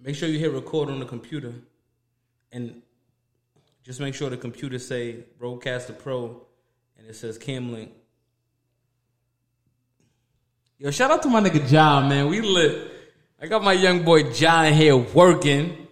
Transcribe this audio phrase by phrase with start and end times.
[0.00, 1.52] make sure you hit record on the computer,
[2.52, 2.82] and
[3.82, 6.44] just make sure the computer say Rodecaster Pro,
[6.98, 7.90] and it says Camlink.
[10.78, 12.28] Yo, shout out to my nigga John, man.
[12.28, 12.92] We lit.
[13.40, 15.86] I got my young boy John here working.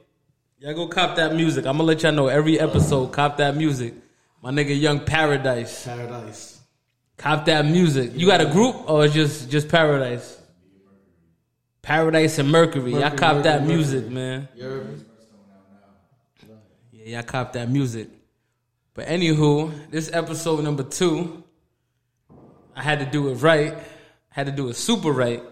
[0.58, 1.66] Y'all go cop that music.
[1.66, 3.12] I'm gonna let y'all know every episode.
[3.12, 3.94] Cop that music.
[4.42, 5.84] My nigga Young Paradise.
[5.84, 6.60] Paradise.
[7.16, 8.12] Cop that music.
[8.14, 10.38] You got a group or just just Paradise?
[11.84, 12.92] Paradise and Mercury.
[12.92, 14.48] y'all cop that Mercury, music, man.
[14.56, 15.04] You?
[16.92, 18.08] Yeah, y'all cop that music.
[18.94, 21.44] But anywho, this episode number two,
[22.74, 23.74] I had to do it right.
[24.30, 25.42] had to do it super right.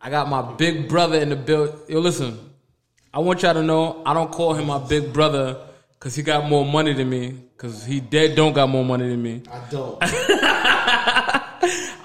[0.00, 1.80] I got my big brother in the build.
[1.88, 2.38] Yo, listen,
[3.12, 6.48] I want y'all to know I don't call him my big brother because he got
[6.48, 7.30] more money than me.
[7.56, 9.42] Because he dead don't got more money than me.
[9.50, 9.98] I don't.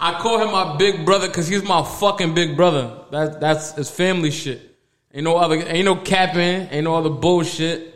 [0.04, 2.92] I call him my big brother because he's my fucking big brother.
[3.12, 4.76] That that's it's family shit.
[5.14, 7.94] Ain't no other, ain't no capping, ain't no other bullshit.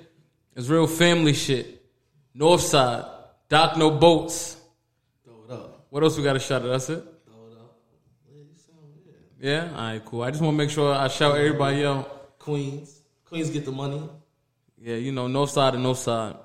[0.55, 1.81] It's real family shit.
[2.37, 3.09] Northside,
[3.49, 4.57] Doc No Boats.
[5.23, 5.85] Throw it up.
[5.89, 6.67] What else we got to shout out?
[6.67, 7.03] That's it.
[7.25, 7.75] Throw it up.
[8.29, 9.17] Yeah, you sound weird.
[9.39, 10.21] Yeah, all right, cool.
[10.21, 12.37] I just want to make sure I shout everybody out.
[12.37, 13.01] Queens.
[13.25, 14.07] Queens get the money.
[14.77, 16.35] Yeah, you know, no side and no side.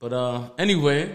[0.00, 1.14] But uh, anyway,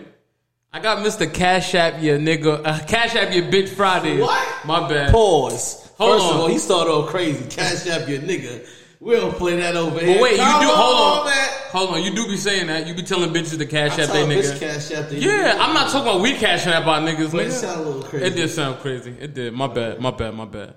[0.72, 1.31] I got Mr.
[1.31, 4.20] Cash App your nigga, uh, Cash App your bitch Friday.
[4.22, 4.66] What?
[4.66, 5.11] My bad.
[5.11, 5.92] Pause.
[5.98, 6.34] Hold First on.
[6.36, 7.44] of all, he started off crazy.
[7.50, 8.66] Cash app your nigga.
[9.02, 10.16] We don't play that over here.
[10.16, 11.50] But wait, you do Come hold on, man.
[11.72, 12.03] hold on.
[12.03, 12.86] You do be saying that.
[12.88, 14.59] You be telling bitches to cash I app they nigga.
[14.59, 17.52] cash app the Yeah, I'm not talking about we cashing app our niggas, But it
[17.52, 18.26] sound a little crazy.
[18.26, 19.14] It did sound crazy.
[19.20, 19.54] It did.
[19.54, 20.00] My bad.
[20.00, 20.33] My bad.
[20.36, 20.76] My bad.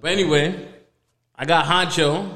[0.00, 0.68] But anyway,
[1.36, 2.30] I got Honcho.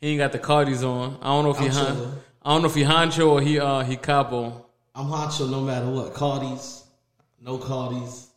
[0.00, 1.18] He ain't got the Cardis on.
[1.20, 2.12] I don't know if he I'm Hon- chilling.
[2.42, 4.66] I don't know if he Honcho or he uh he Capo.
[4.94, 6.14] I'm honcho no matter what.
[6.14, 6.84] Cardi's,
[7.40, 8.28] no Cardi's.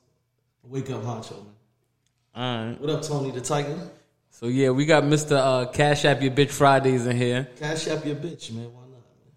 [0.64, 1.54] Wake up honcho, man.
[2.36, 2.82] All right.
[2.82, 3.90] What up, Tony the Tiger?
[4.30, 5.38] So yeah, we got Mr.
[5.38, 7.48] Uh, Cash App Your Bitch Fridays in here.
[7.58, 8.66] Cash app your bitch, man.
[8.66, 8.90] Why not?
[8.90, 9.32] Man?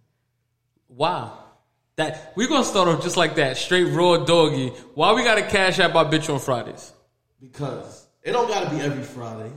[0.88, 1.38] Wow.
[1.96, 4.68] That we're gonna start off just like that, straight raw doggy.
[4.94, 6.92] Why we gotta cash app our bitch on Fridays?
[7.40, 9.52] Because it don't gotta be every Friday.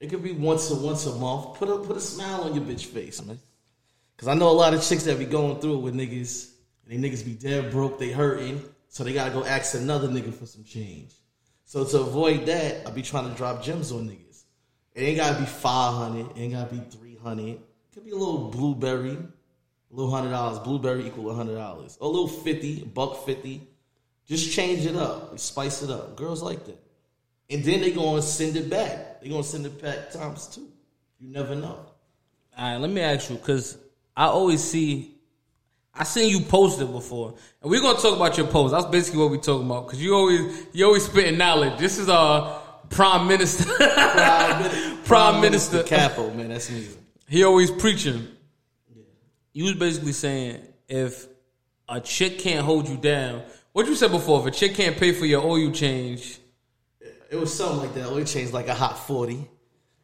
[0.00, 1.58] It could be once a once a month.
[1.58, 3.38] Put a put a smile on your bitch face, man.
[4.18, 6.50] Cause I know a lot of chicks that be going through it with niggas,
[6.88, 10.32] and they niggas be dead broke, they hurting, so they gotta go ask another nigga
[10.32, 11.12] for some change.
[11.66, 14.44] So to avoid that, I be trying to drop gems on niggas.
[14.94, 17.60] It ain't gotta be five hundred, it ain't gotta be three hundred.
[17.92, 20.60] Could be a little blueberry, a little hundred dollars.
[20.60, 21.98] Blueberry equal hundred dollars.
[22.00, 23.66] A little fifty, buck fifty.
[24.26, 26.16] Just change it up, spice it up.
[26.16, 26.82] Girls like that.
[27.50, 29.20] And then they gonna send it back.
[29.20, 30.68] They gonna send it back times two.
[31.18, 31.78] You never know.
[32.56, 33.76] All right, let me ask you, cause
[34.16, 35.14] I always see,
[35.94, 38.72] I seen you post it before, and we're gonna talk about your post.
[38.72, 41.78] That's basically what we talking about, cause you always you always spitting knowledge.
[41.78, 43.70] This is our prime minister.
[43.76, 45.82] Prime, Prime Minister.
[45.82, 46.86] Capo, man, that's me.
[47.28, 48.26] he always preaching.
[49.52, 51.26] You was basically saying if
[51.88, 55.12] a chick can't hold you down, what you said before, if a chick can't pay
[55.12, 56.38] for your oil change,
[57.30, 58.08] It was something like that.
[58.08, 59.48] Oil changed like a hot forty.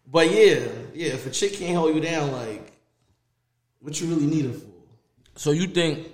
[0.07, 1.15] But yeah, yeah.
[1.15, 2.72] If a chick can't hold you down, like,
[3.83, 4.67] what you really need her for?
[5.37, 6.09] So you think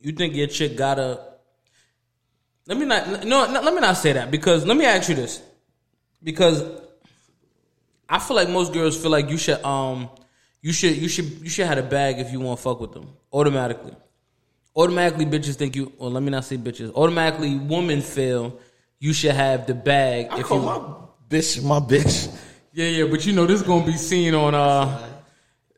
[0.00, 1.20] you think your chick gotta
[2.66, 5.14] let me not no, no let me not say that because let me ask you
[5.14, 5.42] this.
[6.22, 6.64] Because
[8.08, 10.08] I feel like most girls feel like you should um
[10.62, 12.92] you should you should you should have a bag if you want to fuck with
[12.92, 13.94] them automatically.
[14.74, 16.92] Automatically bitches think you or let me not say bitches.
[16.94, 18.58] Automatically women feel
[18.98, 20.78] you should have the bag I if call you my
[21.28, 22.34] bitch my bitch.
[22.72, 25.15] Yeah, yeah, but you know this is gonna be seen on uh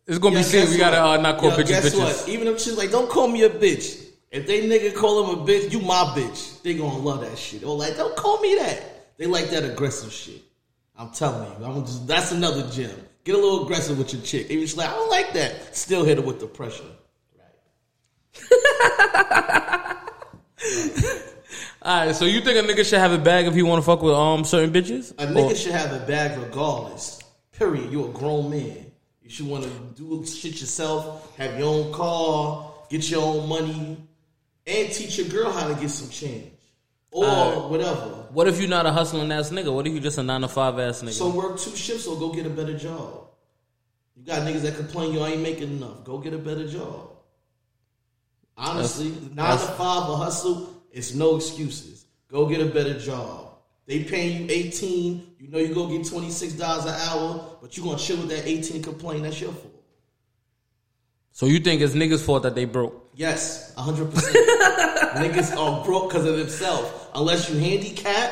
[0.08, 1.98] it's gonna Yo, be guess we gotta uh, not call Yo, bitches guess bitches.
[2.22, 2.28] what?
[2.28, 4.06] Even if she's like, don't call me a bitch.
[4.30, 6.60] If they nigga call him a bitch, you my bitch.
[6.62, 7.62] They gonna love that shit.
[7.64, 9.16] Or like, don't call me that.
[9.18, 10.42] They like that aggressive shit.
[10.96, 11.66] I'm telling you.
[11.66, 12.90] I'm just that's another gem.
[13.24, 14.46] Get a little aggressive with your chick.
[14.50, 15.76] Even if she's like, I don't like that.
[15.76, 16.84] Still hit her with the pressure.
[21.84, 24.14] Alright, so you think a nigga should have a bag if he wanna fuck with
[24.14, 25.12] um certain bitches?
[25.18, 27.20] A Or- nigga should have a bag regardless.
[27.52, 27.90] Period.
[27.92, 28.87] You're a grown man.
[29.28, 33.98] You should want to do shit yourself, have your own car, get your own money,
[34.66, 36.50] and teach your girl how to get some change.
[37.10, 37.70] Or Alright.
[37.70, 38.06] whatever.
[38.30, 39.70] What if you're not a hustling ass nigga?
[39.70, 41.12] What if you're just a nine to five ass nigga?
[41.12, 43.28] So work two shifts or go get a better job.
[44.16, 46.04] You got niggas that complain you ain't making enough.
[46.04, 47.10] Go get a better job.
[48.56, 52.06] Honestly, nine to five or hustle, it's no excuses.
[52.28, 53.47] Go get a better job.
[53.88, 57.96] They paying you 18, you know you go get $26 an hour, but you gonna
[57.96, 59.72] chill with that 18 and complain, that's your fault.
[61.32, 63.08] So you think it's niggas' fault that they broke?
[63.14, 64.10] Yes, 100%.
[65.14, 66.90] niggas are broke because of themselves.
[67.14, 68.30] Unless you handicap,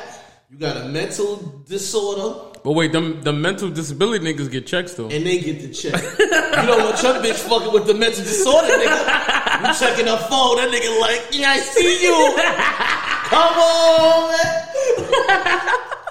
[0.51, 1.37] You got a mental
[1.67, 5.09] disorder, But wait, them the mental disability niggas get checks though.
[5.09, 5.95] and they get the check.
[6.21, 9.67] you don't want your bitch fucking with the mental disorder, nigga.
[9.67, 12.37] You checking her phone, that nigga like, yeah, I see you.
[13.33, 14.76] Come on, man.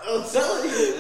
[0.08, 0.94] I'm telling you.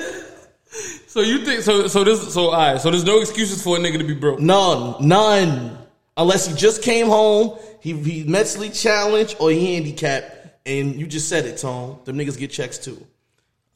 [1.07, 1.87] So you think so?
[1.87, 2.79] So this so all right.
[2.81, 4.39] So there's no excuses for a nigga to be broke.
[4.39, 5.77] None, none.
[6.17, 11.29] Unless he just came home, he he mentally challenged or he handicapped, and you just
[11.29, 11.99] said it, Tone.
[12.05, 13.05] Them niggas get checks too.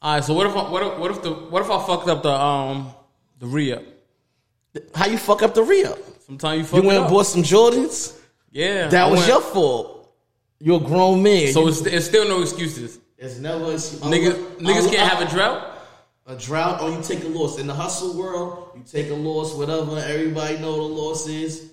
[0.02, 0.24] All right.
[0.24, 2.32] So what if I, what if, what if the what if I fucked up the
[2.32, 2.92] um
[3.38, 3.82] the re up?
[4.94, 5.98] How you fuck up the re-up?
[6.26, 6.82] Sometimes you fuck up.
[6.84, 8.16] You went and bought some Jordans?
[8.52, 10.14] Yeah, That I was went- your fault.
[10.60, 11.52] You're a grown man.
[11.52, 13.00] So it's, it's still no excuses.
[13.20, 15.76] It's never a, Niggas niggas can't have a drought.
[16.26, 17.58] a drought or you take a loss.
[17.58, 19.98] In the hustle world, you take a loss, whatever.
[19.98, 21.72] Everybody know the loss is.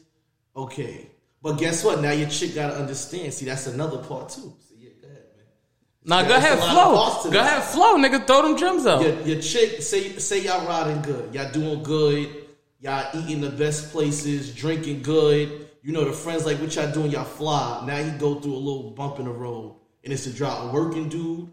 [0.55, 1.07] Okay.
[1.41, 2.01] But guess what?
[2.01, 3.33] Now your chick gotta understand.
[3.33, 4.53] See, that's another part too.
[4.67, 5.45] See, yeah, go ahead, man.
[6.03, 7.31] Nah, Yeah, go ahead, a lot of flow.
[7.31, 8.27] Go ahead, flow, nigga.
[8.27, 9.01] Throw them gems out.
[9.01, 12.47] Your, your chick, say say y'all riding good, y'all doing good,
[12.81, 15.69] y'all eating the best places, drinking good.
[15.83, 17.83] You know the friends like what y'all doing, y'all fly.
[17.87, 19.75] Now you go through a little bump in the road,
[20.07, 20.71] and it's a drop.
[20.71, 21.51] Working dude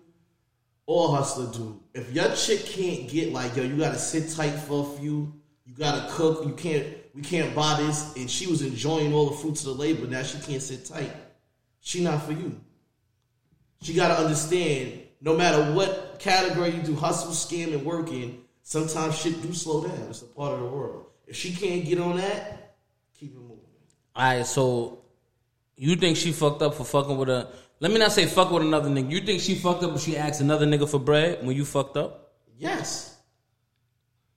[0.86, 1.80] or hustler dude.
[1.92, 5.34] If your chick can't get like yo, you gotta sit tight for a few.
[5.66, 6.46] You gotta cook.
[6.46, 6.86] You can't.
[7.16, 8.14] We can't buy this.
[8.14, 10.06] And she was enjoying all the fruits of the labor.
[10.06, 11.12] Now she can't sit tight.
[11.80, 12.60] She not for you.
[13.82, 19.18] She got to understand no matter what category you do, hustle, scam, and working, sometimes
[19.18, 20.06] shit do slow down.
[20.10, 21.06] It's a part of the world.
[21.26, 22.76] If she can't get on that,
[23.18, 23.58] keep it moving.
[24.14, 25.04] All right, so
[25.76, 27.48] you think she fucked up for fucking with a?
[27.81, 29.11] Let me not say fuck with another nigga.
[29.11, 31.97] You think she fucked up when she asked another nigga for bread when you fucked
[31.97, 32.32] up?
[32.56, 33.17] Yes.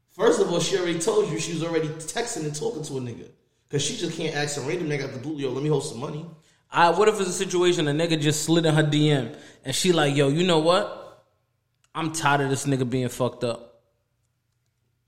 [0.10, 3.01] First of all, she already told you she was already texting and talking to a
[3.01, 3.30] nigga.
[3.68, 5.84] Because she just can't ask a random nigga at the blue, yo, let me hold
[5.84, 6.25] some money.
[6.72, 9.92] I what if it's a situation a nigga just slid in her DM and she
[9.92, 11.25] like, yo, you know what?
[11.94, 13.84] I'm tired of this nigga being fucked up.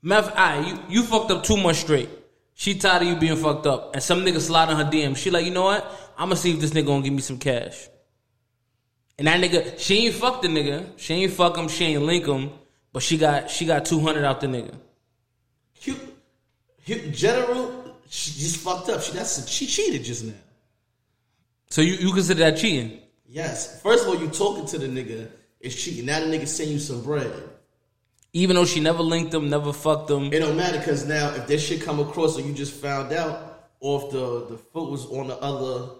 [0.02, 2.08] Math, I you you fucked up too much straight.
[2.54, 5.16] She tired of you being fucked up, and some nigga slide in her DM.
[5.16, 5.84] She like, you know what?
[6.18, 7.88] I'm gonna see if this nigga gonna give me some cash.
[9.20, 10.92] And that nigga, she ain't fuck the nigga.
[10.96, 11.68] She ain't fuck him.
[11.68, 12.50] She ain't link him.
[12.90, 14.74] But she got she got two hundred out the nigga.
[15.84, 15.94] Hu-
[16.86, 19.02] Hu- General, she just fucked up.
[19.02, 20.32] She that's she cheated just now.
[21.68, 22.98] So you you consider that cheating?
[23.28, 23.82] Yes.
[23.82, 25.28] First of all, you talking to the nigga
[25.60, 26.06] is cheating.
[26.06, 27.30] Now the nigga send you some bread.
[28.32, 30.32] Even though she never linked him, never fucked him.
[30.32, 33.68] It don't matter because now if this shit come across or you just found out,
[33.80, 35.90] or if the the foot was on the other,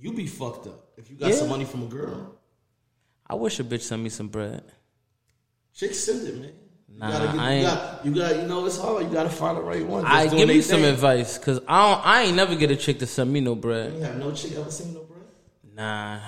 [0.00, 0.84] you be fucked up.
[0.96, 1.34] If you got Yeah.
[1.34, 2.35] some money from a girl,
[3.28, 4.62] I wish a bitch sent me some bread.
[5.74, 6.52] chick send it, man.
[6.88, 9.04] You Nah, gotta get, I you, ain't- got, you got you know it's hard.
[9.04, 10.02] You gotta find the right one.
[10.04, 10.92] Just I give me some thing.
[10.94, 13.92] advice, cause I don't, I ain't never get a chick to send me no bread.
[13.94, 15.20] You have no chick ever seen no bread.
[15.74, 16.20] Nah,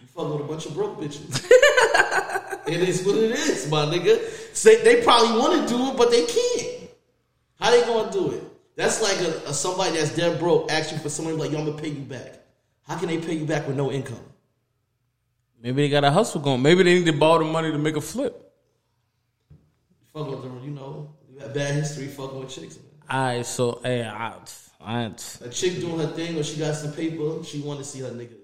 [0.00, 1.44] You fucking with a bunch of broke bitches.
[2.66, 4.18] it is what it is, my nigga.
[4.56, 6.90] Say they probably want to do it, but they can't.
[7.60, 8.42] How they gonna do it?
[8.74, 11.80] That's like a, a somebody that's dead broke asking for somebody like, yo, I'm gonna
[11.80, 12.40] pay you back.
[12.88, 14.18] How can they pay you back with no income?
[15.62, 16.62] Maybe they got a hustle going.
[16.62, 18.52] Maybe they need to borrow the money to make a flip.
[20.12, 22.76] Fucking with them, you know, you got bad history fucking with chicks.
[22.76, 22.84] Man.
[23.10, 24.34] Alright, so hey, I,
[24.80, 28.00] I, A chick doing her thing, or she got some paper, she want to see
[28.00, 28.34] her nigga,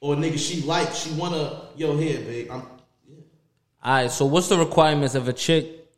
[0.00, 2.62] or a nigga she like, she wanna, yo, here, babe, I'm.
[3.08, 3.16] Yeah.
[3.84, 4.10] alright.
[4.10, 5.88] So what's the requirements of a chick?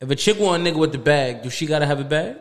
[0.00, 2.36] If a chick want a nigga with the bag, do she gotta have a bag?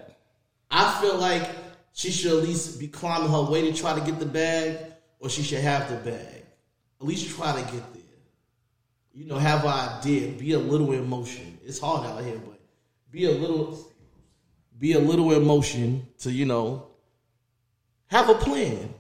[0.72, 1.50] I feel like
[1.94, 4.78] she should at least be climbing her way to try to get the bag,
[5.20, 6.35] or she should have the bag.
[7.02, 8.02] At least try to get there.
[9.14, 10.30] You know, have an idea.
[10.32, 11.58] Be a little in motion.
[11.66, 12.60] It's hard out here, but
[13.12, 13.80] be a little,
[14.78, 16.88] be a little in motion to you know,
[18.08, 18.94] have a plan.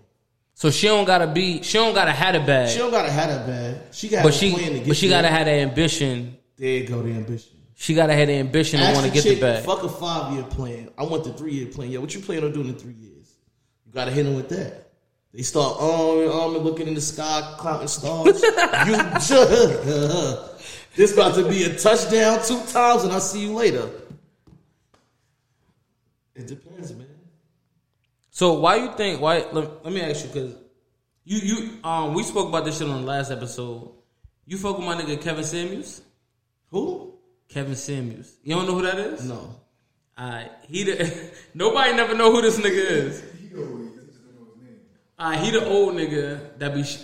[0.54, 3.30] So she don't gotta be, she don't gotta have a bag, She don't gotta have
[3.30, 3.78] a bag.
[3.92, 4.88] She got but a she, plan to get.
[4.88, 5.22] but she there.
[5.22, 6.38] gotta have the ambition.
[6.56, 7.52] There you go, the ambition.
[7.76, 9.66] She gotta have the ambition to want to get chick, the bag.
[9.66, 10.90] Fuck a five year plan.
[10.98, 11.92] I want the three year plan.
[11.92, 13.34] Yeah, what you plan on doing in three years?
[13.86, 14.85] You gotta hit them with that.
[15.36, 18.42] They start arming, arming, looking in the sky, counting stars.
[18.42, 19.30] you just,
[20.96, 23.90] this about to be a touchdown two times, and I'll see you later.
[26.36, 27.08] It depends, man.
[28.30, 29.20] So why you think?
[29.20, 29.46] Why?
[29.52, 30.56] Let, let me ask you because
[31.26, 33.92] you you um we spoke about this shit on the last episode.
[34.46, 36.02] You fuck with my nigga Kevin Samuels.
[36.72, 37.14] Who?
[37.50, 38.36] Kevin Samuels.
[38.44, 39.28] You don't know who that is?
[39.28, 39.56] No.
[40.18, 43.24] Alright, he the nobody never know who this nigga is.
[45.20, 46.84] Alright, he the old nigga that be.
[46.84, 47.00] Sh-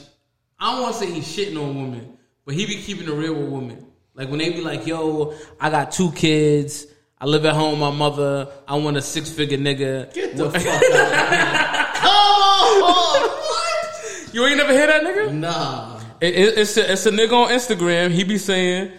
[0.60, 3.34] I don't want to say he's shitting on women, but he be keeping it real
[3.34, 3.86] with women.
[4.14, 6.88] Like when they be like, "Yo, I got two kids.
[7.20, 8.50] I live at home with my mother.
[8.68, 11.96] I want a six figure nigga." Get the fuck out.
[11.96, 12.82] Come on!
[12.82, 13.28] What?
[14.34, 15.34] You ain't never hear that nigga?
[15.34, 16.00] Nah.
[16.22, 18.12] It, it, it's a, it's a nigga on Instagram.
[18.12, 18.94] He be saying,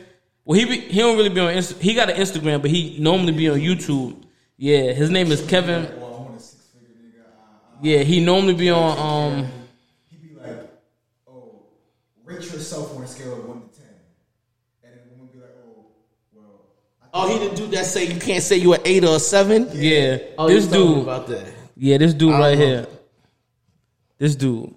[0.45, 1.55] well, he be, he don't really be on.
[1.55, 4.23] Insta, he got an Instagram, but he normally be on YouTube.
[4.59, 5.85] Yeah, his name is Kevin.
[6.01, 7.25] Well, I want a six figure nigga.
[7.25, 8.99] I, I, Yeah, he normally be on.
[8.99, 9.49] Um,
[10.11, 10.71] He'd be like,
[11.29, 11.63] oh,
[12.25, 13.89] rate yourself on a scale of one to ten,
[14.85, 15.87] and then the woman be like, oh,
[16.33, 16.61] well,
[17.03, 19.21] I Oh, he the dude that say you can't say you an eight or a
[19.21, 19.69] seven.
[19.73, 21.03] yeah, Oh, this told me dude.
[21.03, 21.47] about that.
[21.77, 22.67] Yeah, this dude I right don't know.
[22.67, 22.87] here.
[24.19, 24.75] This dude.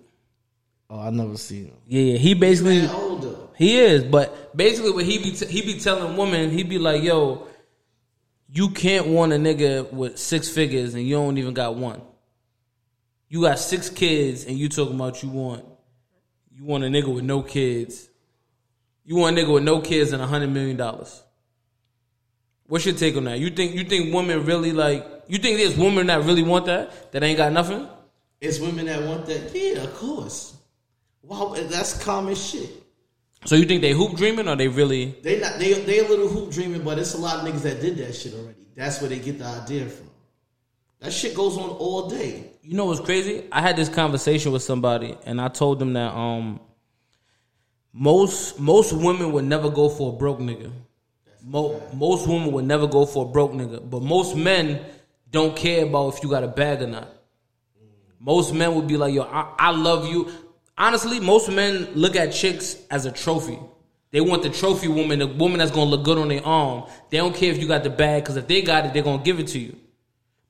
[0.89, 1.75] Oh, I never seen him.
[1.87, 2.17] Yeah, yeah.
[2.17, 3.35] He basically Man, older.
[3.55, 7.03] he is, but basically what he be t- he be telling women, he be like,
[7.03, 7.47] "Yo,
[8.51, 12.01] you can't want a nigga with six figures and you don't even got one.
[13.27, 15.65] You got six kids and you talking about you want
[16.51, 18.07] you want a nigga with no kids.
[19.03, 21.21] You want a nigga with no kids and a hundred million dollars.
[22.67, 23.39] What's your take on that?
[23.39, 27.11] You think you think women really like you think there's women that really want that
[27.11, 27.87] that ain't got nothing?
[28.41, 29.51] It's women that want that.
[29.53, 30.57] Yeah, of course.
[31.21, 32.69] Wow, that's common shit.
[33.45, 35.15] So you think they hoop dreaming or they really?
[35.21, 37.81] They not they they a little hoop dreaming, but it's a lot of niggas that
[37.81, 38.65] did that shit already.
[38.75, 40.09] That's where they get the idea from.
[41.05, 42.49] That shit goes on all day.
[42.63, 43.43] You know what's crazy?
[43.51, 46.59] I had this conversation with somebody, and I told them that um
[47.93, 50.71] most most women would never go for a broke nigga.
[51.43, 54.83] Mo- most women would never go for a broke nigga, but most men
[55.29, 57.07] don't care about if you got a bag or not.
[58.19, 60.31] Most men would be like, "Yo, I, I love you."
[60.75, 63.59] Honestly, most men look at chicks as a trophy.
[64.09, 66.85] They want the trophy woman, the woman that's gonna look good on their arm.
[67.11, 69.21] They don't care if you got the bag, because if they got it, they're gonna
[69.21, 69.77] give it to you.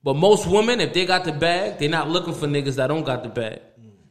[0.05, 3.03] But most women, if they got the bag, they're not looking for niggas that don't
[3.03, 3.59] got the bag.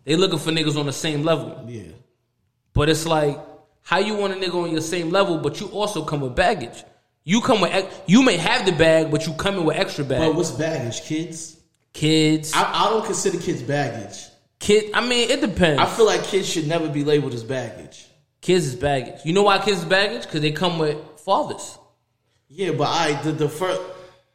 [0.04, 1.64] They looking for niggas on the same level.
[1.68, 1.92] Yeah.
[2.72, 3.38] But it's like,
[3.82, 6.82] how you want a nigga on your same level, but you also come with baggage.
[7.22, 10.18] You come with, you may have the bag, but you come in with extra bag.
[10.18, 11.00] But what's baggage?
[11.02, 11.60] Kids?
[11.92, 14.26] kids, I, I don't consider kids baggage.
[14.58, 14.90] kid.
[14.94, 15.80] I mean, it depends.
[15.80, 18.08] I feel like kids should never be labeled as baggage.
[18.40, 19.20] kids is baggage.
[19.24, 20.22] You know why kids is baggage?
[20.22, 21.78] Because they come with fathers.
[22.48, 23.80] Yeah, but I the the first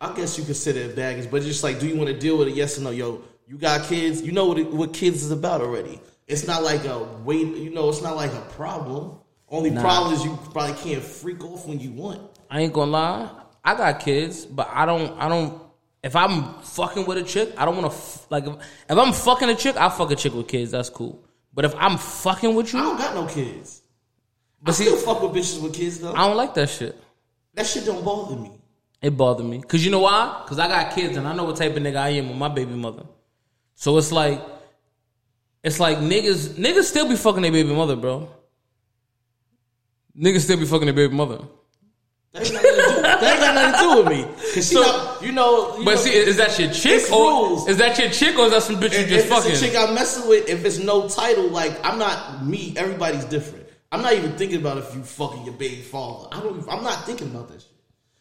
[0.02, 2.48] I guess you consider it baggage, but just like, do you want to deal with
[2.48, 2.56] it?
[2.56, 2.90] Yes or no?
[2.92, 4.22] Yo, you got kids.
[4.22, 6.00] You know what it, what kids is about already.
[6.28, 7.48] It's not like a wait.
[7.58, 9.18] You know, it's not like a problem.
[9.50, 12.22] Only problem is you probably can't freak off when you want.
[12.50, 13.30] I ain't gonna lie.
[13.66, 15.20] I got kids, but I don't.
[15.20, 15.62] I don't.
[16.02, 18.46] If I'm fucking with a chick, I don't want to f- like.
[18.46, 18.54] If,
[18.90, 20.72] if I'm fucking a chick, I'll fuck a chick with kids.
[20.72, 21.22] That's cool.
[21.54, 23.82] But if I'm fucking with you, I don't got no kids.
[24.62, 26.14] but I see, still fuck with bitches with kids though.
[26.14, 26.96] I don't like that shit.
[27.56, 28.52] that shit don't bother me.
[29.02, 29.62] It bothered me.
[29.62, 30.44] Cause you know why?
[30.46, 32.50] Cause I got kids and I know what type of nigga I am with my
[32.50, 33.04] baby mother.
[33.76, 34.42] So it's like,
[35.64, 38.30] it's like niggas, niggas still be fucking their baby mother, bro.
[40.18, 41.40] Niggas still be fucking their baby mother.
[42.34, 42.62] That ain't, do,
[43.02, 44.54] that ain't got nothing to do with me.
[44.54, 47.68] Cause So- not, you know, you But know, see, is that your chick or rules.
[47.70, 49.52] is that your chick or is that some bitch you if, just if fucking?
[49.52, 52.74] it's a chick I'm messing with, if it's no title, like I'm not me.
[52.78, 53.68] Everybody's different.
[53.92, 56.28] I'm not even thinking about if you fucking your baby father.
[56.32, 56.60] I don't.
[56.70, 57.72] I'm not thinking about that shit.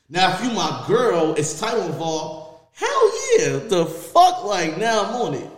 [0.09, 2.47] Now, if you my girl, it's title involved.
[2.73, 5.51] Hell yeah, the fuck, like now I'm on it.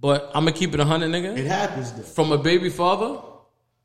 [0.00, 1.36] But I'm gonna keep it a hundred, nigga.
[1.36, 2.02] It happens though.
[2.02, 3.20] From a baby father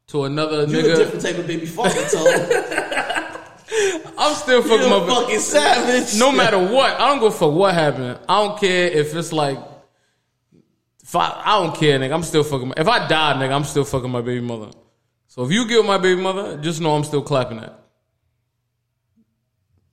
[0.07, 2.27] to another You're a nigga, different type of baby father, Tone.
[4.17, 6.19] I'm still fucking You're my a fucking savage.
[6.19, 8.19] No matter what, I don't go for what happened.
[8.27, 9.57] I don't care if it's like,
[11.01, 12.13] if I, I don't care, nigga.
[12.13, 12.69] I'm still fucking.
[12.69, 14.72] My, if I die, nigga, I'm still fucking my baby mother.
[15.27, 17.83] So if you kill my baby mother, just know I'm still clapping that.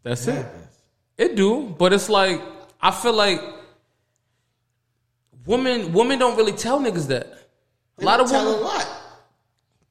[0.02, 0.46] That's it.
[1.18, 2.40] It do, but it's like
[2.80, 3.40] I feel like
[5.46, 7.26] women women don't really tell niggas that.
[7.98, 8.60] A lot of tell women.
[8.60, 8.88] a lot.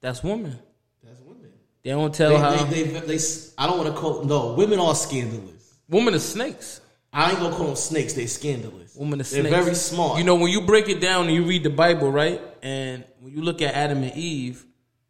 [0.00, 0.58] That's women.
[1.04, 1.50] That's women.
[1.84, 3.18] They don't tell They, how they, they, they,
[3.56, 4.24] I don't want to call.
[4.24, 5.74] No, women are scandalous.
[5.88, 6.80] women are snakes.
[7.12, 8.12] I ain't gonna call them snakes.
[8.14, 8.94] They scandalous.
[8.94, 9.48] Women are snakes.
[9.48, 10.18] They're very smart.
[10.18, 12.40] You know, when you break it down and you read the Bible, right?
[12.62, 14.64] And when you look at Adam and Eve,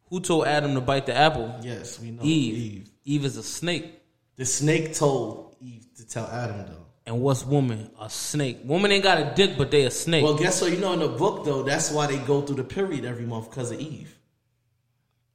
[0.09, 1.55] who told Adam to bite the apple?
[1.61, 2.57] Yes, we know Eve.
[2.57, 2.89] Eve.
[3.05, 4.00] Eve is a snake.
[4.37, 6.85] The snake told Eve to tell Adam though.
[7.05, 7.89] And what's woman?
[7.99, 8.59] A snake.
[8.63, 10.23] Woman ain't got a dick, but they a snake.
[10.23, 10.71] Well, guess what?
[10.71, 13.49] You know, in the book though, that's why they go through the period every month
[13.49, 14.17] because of Eve.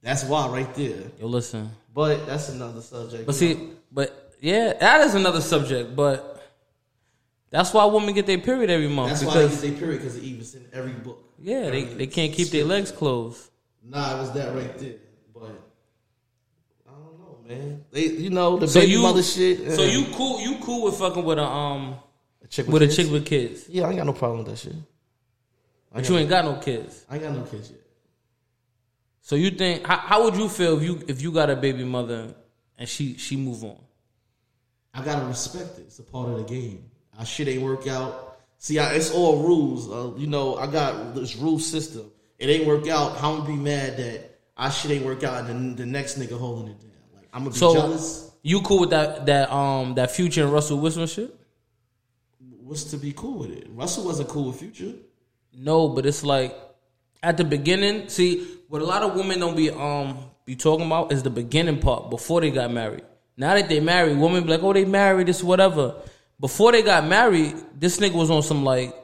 [0.03, 1.03] That's why, right there.
[1.19, 1.71] Yo, listen.
[1.93, 3.27] But that's another subject.
[3.27, 3.55] But you know.
[3.55, 5.97] see, but yeah, that is another subject.
[5.97, 6.37] But
[7.51, 10.17] that's why women get their period every month that's why they get their period because
[10.17, 10.41] of Eve.
[10.41, 11.23] It's in every book.
[11.41, 13.51] yeah, they they can't keep their legs closed.
[13.83, 14.95] Nah, it was that right there.
[15.33, 15.43] But
[16.87, 17.85] I don't know, man.
[17.91, 19.73] They, you know, the So baby you, mother shit.
[19.73, 20.41] so you cool?
[20.41, 21.97] You cool with fucking with a um
[22.43, 22.97] a chick with a kids?
[22.97, 23.69] chick with kids?
[23.69, 24.75] Yeah, I ain't got no problem with that shit.
[25.93, 27.05] I But you ain't got no kids.
[27.09, 27.81] I ain't got no kids yet.
[29.23, 31.85] So you think how, how would you feel if you if you got a baby
[31.85, 32.35] mother
[32.79, 33.79] and she she move on?
[34.95, 35.83] I gotta respect it.
[35.83, 36.91] It's a part of the game.
[37.19, 38.39] Our shit ain't work out.
[38.59, 39.91] See, I, it's all rules.
[39.91, 42.11] Uh, you know, I got this rule system.
[42.39, 43.17] It ain't work out.
[43.19, 46.19] How I'm gonna be mad that our shit ain't work out, and the, the next
[46.19, 46.91] nigga holding it down.
[47.37, 48.31] I'm gonna be So jealous.
[48.43, 51.37] you cool with that that um that future and Russell Wilson shit?
[52.41, 53.67] What's to be cool with it?
[53.71, 54.93] Russell wasn't cool with Future.
[55.55, 56.57] No, but it's like
[57.23, 58.09] at the beginning.
[58.09, 61.79] See, what a lot of women don't be um be talking about is the beginning
[61.79, 63.05] part before they got married.
[63.37, 65.95] Now that they married, women be like, "Oh, they married, this whatever."
[66.41, 68.95] Before they got married, this nigga was on some like,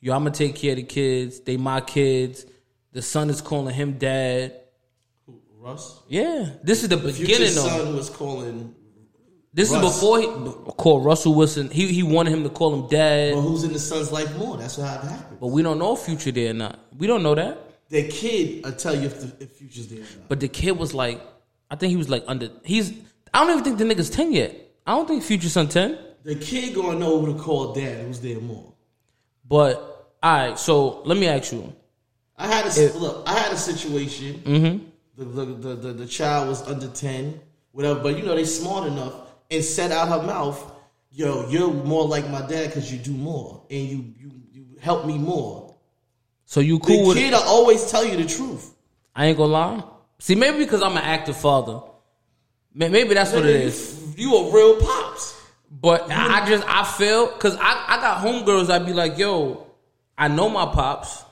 [0.00, 1.40] "Yo, I'm gonna take care of the kids.
[1.40, 2.44] They my kids.
[2.92, 4.52] The son is calling him dad."
[5.60, 6.00] Russ.
[6.08, 7.68] Yeah, this is the beginning though.
[7.68, 8.74] son was calling.
[9.52, 9.82] This Russ.
[9.84, 10.26] is before he
[10.78, 11.68] called Russell Wilson.
[11.70, 14.56] He he wanted him to call him dad, Well, who's in the son's life more?
[14.56, 15.38] That's how it happened.
[15.40, 16.78] but we don't know if Future there or not.
[16.96, 17.58] We don't know that.
[17.90, 19.98] The kid, I tell you if, the, if Future's there.
[19.98, 20.28] Or not.
[20.28, 21.20] But the kid was like,
[21.70, 22.48] I think he was like under.
[22.64, 22.92] He's.
[23.34, 24.56] I don't even think the nigga's ten yet.
[24.86, 25.98] I don't think Future's son ten.
[26.22, 28.06] The kid gonna know who to call dad.
[28.06, 28.72] Who's there more?
[29.46, 29.76] But
[30.22, 31.74] all right, so let me ask you.
[32.38, 33.24] I had a look.
[33.28, 34.34] I had a situation.
[34.44, 34.84] Mm-hmm.
[35.20, 37.38] The, the, the the the child was under ten,
[37.72, 38.00] whatever.
[38.00, 39.12] But you know they smart enough
[39.50, 40.72] and said out her mouth,
[41.10, 45.04] "Yo, you're more like my dad because you do more and you you you help
[45.04, 45.74] me more."
[46.46, 48.74] So you The cool with kid always tell you the truth.
[49.14, 49.84] I ain't gonna lie.
[50.20, 51.82] See, maybe because I'm an active father.
[52.72, 54.14] Maybe that's what it is.
[54.16, 55.38] You a real pops.
[55.70, 58.70] But I I just I feel because I I got homegirls.
[58.70, 59.66] I'd be like, yo,
[60.16, 61.24] I know my pops.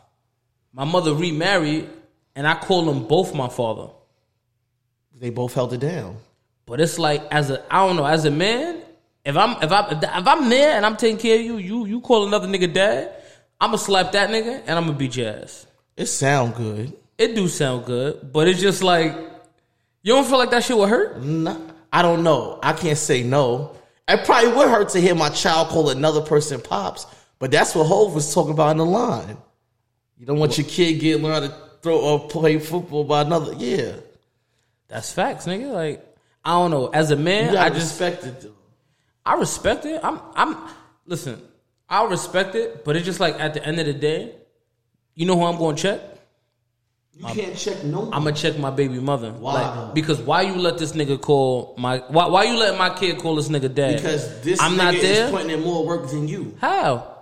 [0.74, 1.88] My mother remarried,
[2.38, 3.88] and I call them both my father.
[5.12, 6.18] They both held it down.
[6.66, 8.80] But it's like as a I don't know as a man,
[9.24, 12.00] if I'm if I if I'm there and I'm taking care of you, you you
[12.00, 13.12] call another nigga dad,
[13.60, 15.66] I'ma slap that nigga and I'm gonna beat jazz.
[15.96, 16.96] It sound good.
[17.18, 19.16] It do sound good, but it's just like
[20.02, 21.20] you don't feel like that shit would hurt.
[21.20, 21.58] Nah,
[21.92, 22.60] I don't know.
[22.62, 23.74] I can't say no.
[24.06, 27.04] It probably would hurt to hear my child call another person pops,
[27.40, 29.36] but that's what Hove was talking about in the line.
[30.18, 33.52] You don't want your kid get learn how to throw or play football by another.
[33.54, 33.92] Yeah,
[34.88, 35.72] That's facts, nigga.
[35.72, 36.04] Like
[36.44, 36.88] I don't know.
[36.88, 38.40] As a man, I just respect it.
[38.40, 38.54] Though.
[39.24, 40.00] I respect it.
[40.02, 40.56] I'm I'm
[41.06, 41.40] listen.
[41.88, 44.34] I respect it, but it's just like at the end of the day,
[45.14, 46.00] you know who I'm going to check?
[47.14, 48.04] You can't check no.
[48.12, 49.32] I'm gonna check my baby mother.
[49.32, 52.90] Why Like, because why you let this nigga call my why why you let my
[52.90, 53.96] kid call this nigga dad?
[53.96, 55.30] because this I'm nigga not is there.
[55.30, 56.56] putting in more work than you.
[56.60, 57.17] How?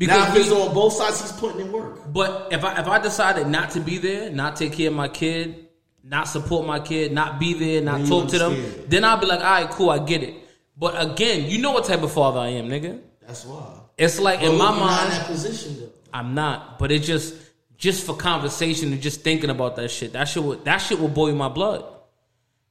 [0.00, 2.12] Now Because if we- it's on both sides, he's putting in work.
[2.12, 5.08] but if I if I decided not to be there, not take care of my
[5.08, 5.66] kid,
[6.04, 8.56] not support my kid, not be there, not Then talk to them,
[8.86, 10.34] then I'll be like, all right, cool, I get it.
[10.76, 13.00] But again, you know what type of father I am, nigga.
[13.26, 13.64] That's why.
[13.98, 15.88] It's like in my look, you're not in mind, that position though.
[16.12, 16.78] I'm not.
[16.78, 17.34] But it just
[17.76, 20.12] just for conversation and just thinking about that shit.
[20.12, 21.84] That shit would that shit will boil my blood.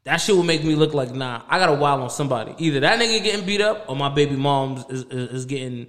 [0.05, 1.41] That shit will make me look like nah.
[1.49, 2.55] I got to wild on somebody.
[2.57, 5.87] Either that nigga getting beat up or my baby mom is, is, is getting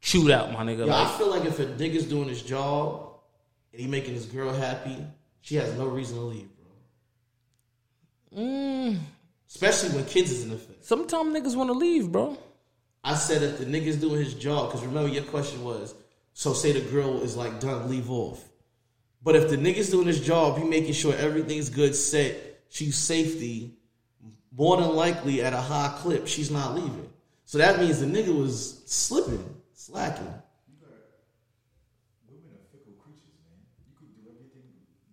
[0.00, 0.52] chewed out.
[0.52, 0.80] My nigga.
[0.80, 3.10] Yo, Like, I feel like if a nigga's doing his job
[3.72, 4.96] and he making his girl happy,
[5.40, 6.48] she has no reason to leave,
[8.32, 8.42] bro.
[8.42, 8.98] Mm.
[9.48, 10.84] Especially when kids is in effect.
[10.84, 12.38] sometimes niggas want to leave, bro.
[13.02, 15.94] I said if the nigga's doing his job, because remember your question was,
[16.34, 18.42] so say the girl is like done, leave off.
[19.22, 23.74] But if the nigga's doing his job, he making sure everything's good, set, she's safety,
[24.56, 27.08] more than likely at a high clip, she's not leaving.
[27.44, 29.44] So that means the nigga was slipping,
[29.80, 30.24] slacking.
[32.28, 33.64] Women are fickle creatures, man.
[33.88, 34.62] You could do everything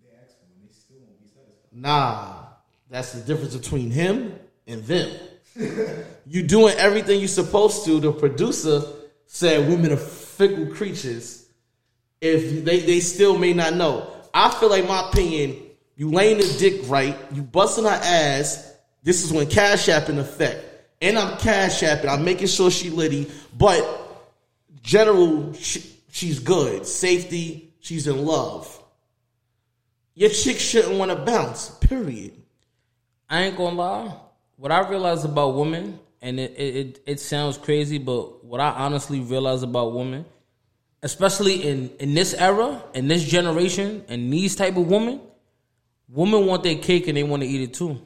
[0.04, 1.72] they ask for and they still won't be satisfied.
[1.72, 2.44] Nah,
[2.90, 5.10] that's the difference between him and them.
[6.28, 8.02] you doing everything you're supposed to.
[8.02, 8.82] The producer
[9.26, 11.48] said women are fickle creatures.
[12.20, 14.12] If they, they still may not know.
[14.34, 15.64] I feel like my opinion,
[15.96, 18.74] you laying the dick right, you busting her ass.
[19.02, 20.66] This is when cash app in effect.
[21.02, 22.10] And I'm cash apping.
[22.10, 23.32] I'm making sure she litty.
[23.58, 24.07] But
[24.82, 26.86] general, she, she's good.
[26.86, 28.74] Safety, she's in love.
[30.16, 31.70] Your chick shouldn't want to bounce.
[31.82, 32.34] Period.
[33.30, 34.16] I ain't gonna lie.
[34.56, 39.20] What I realize about women, and it, it, it, sounds crazy, but what I honestly
[39.20, 40.26] realize about women,
[41.04, 45.22] especially in, in this era, in this generation, and these type of women,
[46.10, 48.02] women want their cake and they want to eat it too.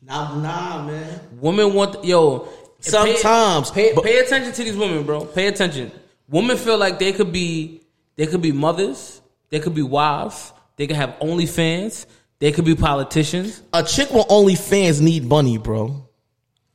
[0.00, 1.20] Nah, nah, man.
[1.40, 2.38] Women want yo.
[2.38, 2.50] pay-
[2.80, 5.24] Sometimes, pay, but- pay attention to these women, bro.
[5.24, 5.90] Pay attention.
[6.28, 7.80] Women feel like they could be,
[8.16, 12.06] they could be mothers, they could be wives, they could have OnlyFans,
[12.38, 13.62] they could be politicians.
[13.72, 16.06] A chick with OnlyFans need money, bro.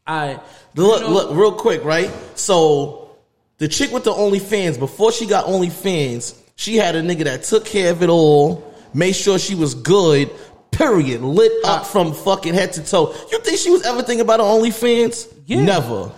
[0.05, 0.39] I
[0.75, 2.11] Look, know- look, real quick, right?
[2.35, 3.11] So,
[3.59, 7.65] the chick with the OnlyFans, before she got OnlyFans, she had a nigga that took
[7.65, 10.29] care of it all, made sure she was good,
[10.71, 11.21] period.
[11.21, 13.13] Lit up from fucking head to toe.
[13.31, 15.31] You think she was ever thinking about her OnlyFans?
[15.45, 15.61] Yeah.
[15.63, 16.11] Never.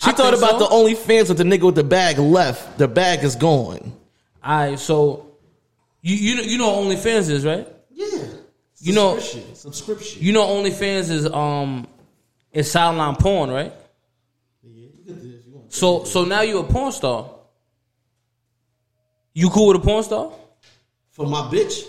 [0.00, 0.58] She I thought about so.
[0.60, 2.78] the OnlyFans with the nigga with the bag left.
[2.78, 3.92] The bag is gone.
[4.44, 5.26] All right, so
[6.02, 7.66] you you know, you know what OnlyFans is right?
[7.90, 8.06] Yeah.
[8.80, 9.54] You know, Subscription.
[9.56, 10.22] Subscription.
[10.22, 11.88] you know, OnlyFans is um,
[12.52, 13.72] is sideline porn, right?
[14.62, 15.44] yeah, you get this.
[15.46, 17.28] You want So, so now you're a porn star.
[19.34, 20.32] You cool with a porn star?
[21.10, 21.82] for my bitch.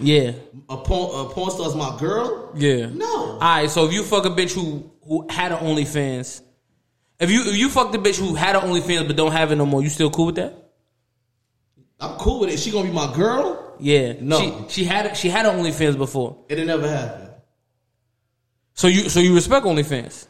[0.00, 0.32] Yeah,
[0.68, 2.50] A porn, a porn star's my girl.
[2.56, 2.86] yeah.
[2.92, 6.42] No, All right, so if you fuck a bitch who who had an OnlyFans,
[7.20, 9.56] if you if you fuck the bitch who had an OnlyFans but don't have it
[9.56, 10.54] no more, you still cool with that?
[11.98, 12.58] I'm cool with it.
[12.58, 13.74] She gonna be my girl.
[13.78, 14.38] Yeah, No.
[14.68, 17.30] She, she had she had an OnlyFans before, It never happened.
[18.74, 20.26] so you so you respect OnlyFans.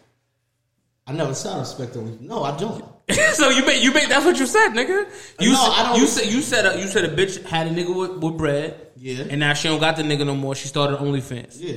[1.09, 2.19] I never said I respect them.
[2.21, 2.85] No, I don't.
[3.35, 5.07] so you made you made that's what you said, nigga.
[5.41, 7.69] You No, said, I don't- you said you said a, you said a bitch had
[7.69, 8.83] a nigga with, with bread.
[8.97, 9.25] Yeah.
[9.29, 10.55] and now she don't got the nigga no more.
[10.55, 11.59] She started OnlyFans.
[11.61, 11.77] Yeah,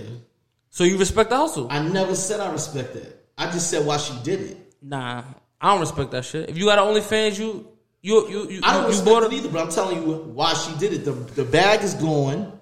[0.69, 1.67] So you respect the hustle?
[1.69, 3.25] I never said I respect that.
[3.37, 4.57] I just said why she did it.
[4.81, 5.23] Nah,
[5.59, 6.49] I don't respect that shit.
[6.49, 7.67] If you got an OnlyFans, you
[8.01, 10.53] you you you, I don't you respect bought it either, but I'm telling you why
[10.53, 11.05] she did it.
[11.05, 12.59] The the bag is gone.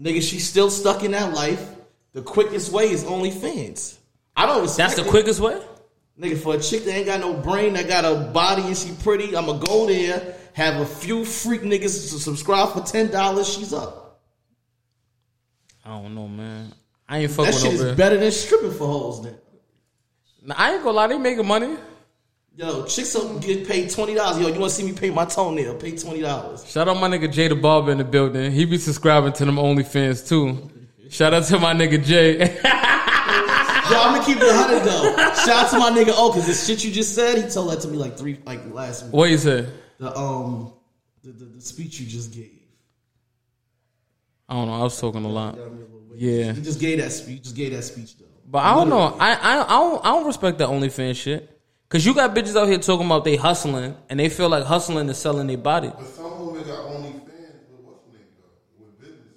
[0.00, 1.74] Nigga, she's still stuck in that life.
[2.12, 3.98] The quickest way is OnlyFans.
[4.34, 5.10] I don't respect That's the it.
[5.10, 5.60] quickest way.
[6.18, 8.92] Nigga, for a chick that ain't got no brain, that got a body and she
[9.02, 13.72] pretty, I'ma go there, have a few freak niggas to subscribe for ten dollars, she's
[13.72, 14.20] up.
[15.84, 16.72] I don't know, man.
[17.08, 19.34] I ain't fucking That with shit no is better than stripping for hoes now.
[20.42, 21.76] Nah, I ain't gonna lie, they making money.
[22.56, 24.40] Yo, chicks don't get paid twenty dollars.
[24.40, 25.74] Yo, you wanna see me pay my toenail?
[25.76, 26.68] Pay twenty dollars.
[26.70, 28.50] Shout out my nigga Jay the Barber in the building.
[28.52, 30.70] He be subscribing to them OnlyFans too.
[31.08, 32.38] Shout out to my nigga Jay.
[33.90, 35.14] Yo, I'm gonna keep it hundred though.
[35.34, 37.80] Shout out to my nigga O, cause this shit you just said, he told that
[37.80, 39.12] to me like three, like last week.
[39.12, 39.66] what you say?
[39.98, 40.72] The um,
[41.22, 42.52] the, the, the speech you just gave.
[44.48, 44.74] I don't know.
[44.74, 45.58] I was talking a lot.
[46.14, 47.42] Yeah, He just gave that speech.
[47.42, 48.26] Just gave that speech though.
[48.50, 49.16] But I don't know.
[49.20, 51.56] I I I don't, I don't respect that OnlyFans shit.
[51.88, 55.08] Cause you got bitches out here talking about they hustling and they feel like hustling
[55.08, 55.88] is selling their body.
[55.88, 59.34] But some women got only fans with what's the name though, with businesses.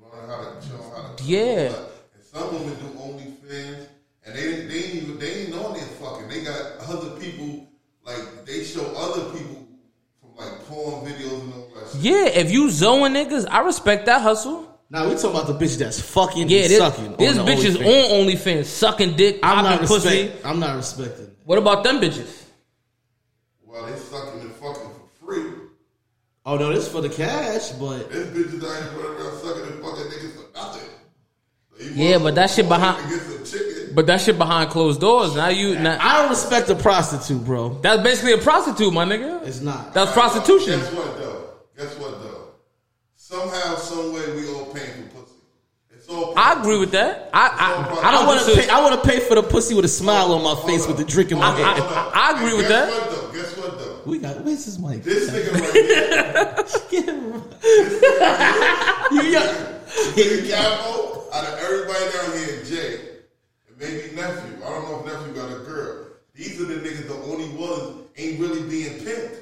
[0.00, 1.74] Learn how to show how to Yeah.
[2.14, 3.88] And some women do only fans
[4.24, 6.28] and they they ain't even they ain't on there fucking.
[6.28, 7.68] They got other people
[8.06, 9.66] like they show other people
[10.20, 12.00] from like porn videos and all that shit.
[12.00, 14.71] Yeah, if you zoing niggas, I respect that hustle.
[14.92, 17.16] Now we talking about the bitch that's fucking Yeah, and this, sucking.
[17.16, 18.10] this on the bitch is OnlyFans.
[18.10, 20.32] on OnlyFans, sucking dick, I'm not popping pussy.
[20.44, 21.24] I'm not respecting.
[21.24, 21.36] it.
[21.44, 22.42] What about them bitches?
[23.64, 25.50] Well, they sucking and fucking for free.
[26.44, 29.62] Oh no, this is for the cash, but This bitches that ain't running around sucking
[29.62, 30.88] and fucking niggas for nothing.
[31.78, 33.94] So Yeah, but that shit behind- to Get some chicken.
[33.94, 35.34] But that shit behind closed doors.
[35.34, 37.78] Now you, now, I don't respect a prostitute, bro.
[37.80, 39.46] that's basically a prostitute, my nigga.
[39.46, 39.94] It's not.
[39.94, 40.80] That's prostitution.
[40.80, 41.44] Guess what though?
[41.78, 42.28] Guess what though?
[43.16, 45.34] Somehow, some way, we all paying for pussy.
[45.90, 46.01] It's all.
[46.36, 47.30] I agree with that.
[47.32, 48.68] I I, I I don't want to pay.
[48.68, 51.04] I want to pay for the pussy with a smile on my face with the
[51.04, 51.82] drink in my I- hand.
[51.84, 53.00] I- I agree with guess that.
[53.00, 53.32] What though?
[53.40, 54.00] Guess what though?
[54.06, 54.40] we got.
[54.44, 55.02] Where's his mic?
[55.02, 55.74] This nigga right
[56.90, 57.02] here,
[59.12, 59.68] You got-
[60.16, 63.00] Nigga Capo, out of everybody down here, Jay,
[63.68, 64.56] and maybe nephew.
[64.64, 66.06] I don't know if nephew got a girl.
[66.34, 69.36] These are the niggas, the only ones ain't really being pimped.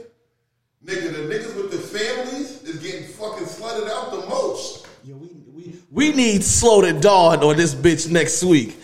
[0.85, 4.87] Nigga, the niggas with the families is getting fucking slutted out the most.
[5.04, 5.28] Yo, we,
[5.90, 8.78] we, we need slow to dawn on this bitch next week.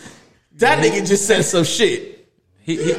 [0.55, 2.29] That nigga just said some shit.
[2.63, 2.95] he, he,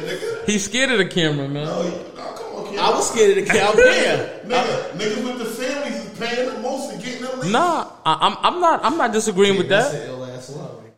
[0.46, 1.66] he's scared of the camera, man.
[1.66, 2.78] Nah, come on, kid.
[2.78, 3.84] I was scared of the camera.
[3.88, 4.28] Yeah.
[4.44, 7.52] Nigga, niggas with the families is paying the most and getting them leads.
[7.52, 9.92] Nah, I, I'm I'm not I'm not disagreeing with that.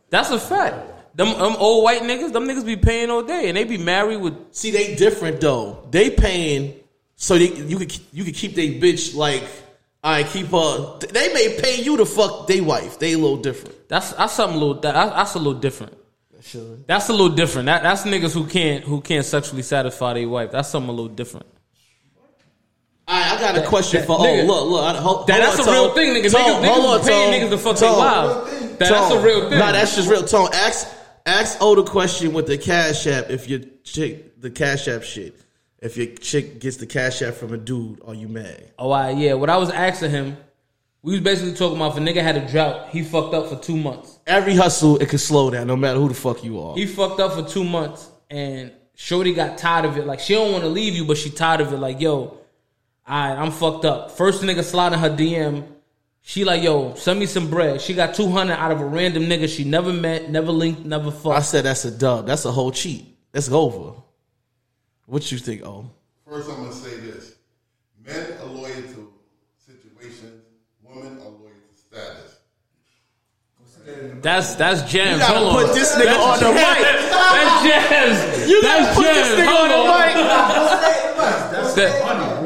[0.09, 0.87] That's a fact.
[1.15, 4.21] Them, them old white niggas, them niggas be paying all day, and they be married
[4.21, 4.35] with.
[4.51, 5.85] See, they different though.
[5.91, 6.81] They paying
[7.21, 9.43] so they, you could you could keep they bitch like.
[10.03, 10.97] I keep her.
[10.99, 12.97] They may pay you to fuck they wife.
[12.99, 13.87] They a little different.
[13.87, 14.81] That's that's something a little.
[14.81, 15.97] That, that's a little different.
[16.87, 17.67] That's a little different.
[17.67, 20.51] That, that's niggas who can't who can't sexually satisfy their wife.
[20.51, 21.45] That's something a little different.
[23.07, 24.17] Right, I got a question that- for.
[24.19, 24.83] Oh, nigga, look, look.
[24.83, 25.95] I- Hold, That, hold that's on, a real Tone.
[25.95, 26.31] thing, niggas.
[26.31, 27.49] Tone, niggas, hold niggas on, paying Tone.
[27.49, 28.59] niggas to fuck their wives.
[28.77, 29.59] That, that's a real thing.
[29.59, 30.23] Nah, that's just real.
[30.25, 30.87] Tone, ask
[31.25, 33.29] ask O the question with the cash app.
[33.29, 35.35] If your chick the cash app shit.
[35.81, 38.71] If your chick gets the cash app from a dude, are you mad?
[38.77, 39.33] Oh, I, yeah.
[39.33, 40.37] What I was asking him,
[41.01, 43.57] we was basically talking about if a nigga had a drought, he fucked up for
[43.57, 44.19] two months.
[44.27, 46.75] Every hustle, it can slow down, no matter who the fuck you are.
[46.75, 50.05] He fucked up for two months, and Shorty got tired of it.
[50.05, 51.77] Like she don't want to leave you, but she tired of it.
[51.77, 52.37] Like yo,
[53.03, 54.11] I I'm fucked up.
[54.11, 55.67] First nigga sliding her DM.
[56.21, 57.81] She like yo, send me some bread.
[57.81, 61.09] She got two hundred out of a random nigga she never met, never linked, never
[61.09, 61.37] fucked.
[61.37, 62.27] I said that's a dub.
[62.27, 63.17] That's a whole cheat.
[63.31, 63.93] That's over.
[65.05, 65.63] What you think?
[65.63, 65.89] Oh,
[66.27, 67.35] First, I'm gonna say this:
[68.05, 69.13] men are loyal to
[69.57, 70.43] situations,
[70.83, 72.37] women are loyal to status.
[74.21, 75.13] That's that's gems.
[75.13, 75.65] You gotta Hold on.
[75.65, 76.57] put this nigga on the mic.
[76.61, 78.49] That's gems.
[78.49, 80.13] You gotta put this nigga Hold on the mic.
[81.51, 81.91] That's That,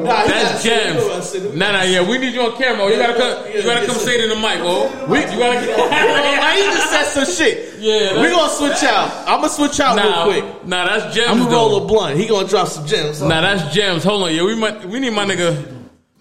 [0.06, 1.54] Nah, that's gotta say it, I gems.
[1.56, 2.08] Nah, nah, yeah.
[2.08, 2.84] We need you on camera.
[2.84, 2.88] Oh.
[2.88, 3.52] You gotta come.
[3.54, 4.88] You gotta come say it in the mic, oh.
[5.08, 5.60] We, You gotta
[6.56, 7.78] he just said some shit.
[7.80, 9.10] Yeah, we gonna switch out.
[9.28, 10.66] I'm gonna switch out Nah, real quick.
[10.66, 11.28] nah, that's gems.
[11.28, 12.16] I'm gonna roll a blunt.
[12.18, 13.20] He gonna drop some gems.
[13.20, 14.04] Nah, that's gems.
[14.04, 14.42] Hold on, yeah.
[14.42, 14.84] We might.
[14.84, 15.72] We need my nigga.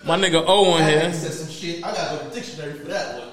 [0.04, 1.12] My nigga O on here.
[1.13, 1.84] said some shit.
[1.84, 3.30] I gotta go to the dictionary for that one.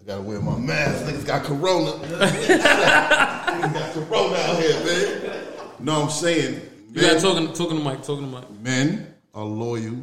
[0.00, 1.04] I gotta wear my mask.
[1.04, 1.90] Niggas got corona.
[2.50, 5.46] Niggas got corona out here, man.
[5.80, 6.60] No, I'm saying,
[6.92, 8.02] You gotta talking, talking to Mike.
[8.02, 8.50] Talking to Mike.
[8.62, 9.96] men are loyal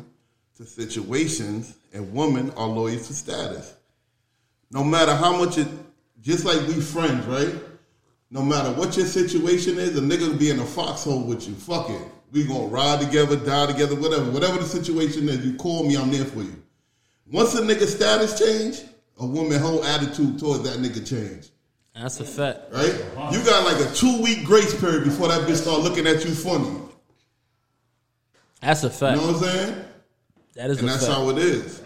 [0.58, 3.76] to situations, and women are loyal to status.
[4.72, 5.68] No matter how much it,
[6.22, 7.54] just like we friends, right?
[8.30, 11.56] No matter what your situation is, a nigga will be in a foxhole with you.
[11.56, 12.02] Fuck it.
[12.32, 14.30] We gonna ride together, die together, whatever.
[14.32, 16.62] Whatever the situation is, you call me, I'm there for you.
[17.32, 18.82] Once a nigga status change,
[19.20, 21.50] a woman whole attitude towards that nigga change.
[21.96, 22.72] That's a fact.
[22.72, 22.94] Right?
[23.32, 26.32] You got like a two week grace period before that bitch start looking at you
[26.32, 26.87] funny.
[28.68, 29.16] That's a fact.
[29.22, 29.86] You know what I'm saying?
[30.56, 31.18] That is And a that's fact.
[31.18, 31.82] how it is.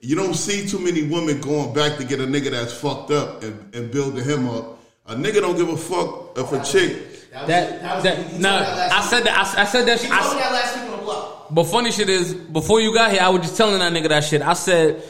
[0.00, 3.44] You don't see too many women going back to get a nigga that's fucked up
[3.44, 4.80] and, and building him up.
[5.06, 7.30] A nigga don't give a fuck if a chick.
[7.30, 9.54] That that no, I said that.
[9.56, 10.00] I, I said that.
[10.00, 11.46] He told me I, that last week on the block.
[11.54, 14.24] but funny shit is, before you got here, I was just telling that nigga that
[14.24, 14.42] shit.
[14.42, 15.04] I said,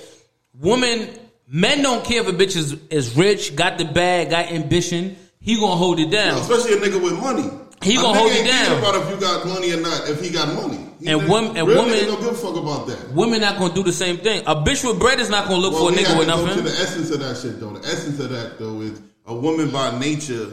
[0.60, 1.08] women,
[1.48, 5.16] men don't care if a bitch is, is rich, got the bag, got ambition.
[5.40, 6.38] He gonna hold it down.
[6.38, 7.48] Especially a nigga with money.
[7.82, 8.78] He gonna hold thinking down.
[8.78, 10.78] about if you got money or not, if he got money.
[11.00, 13.12] He And ain't- wom- and real women- don't give a fuck about that.
[13.14, 14.42] Women not gonna do the same thing.
[14.46, 16.56] A bitch with bread is not gonna look Well, for a nigga with nothing.
[16.56, 17.70] to the essence of that shit, though.
[17.70, 20.48] The essence of that, though, is a woman by nature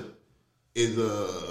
[0.76, 1.02] is a,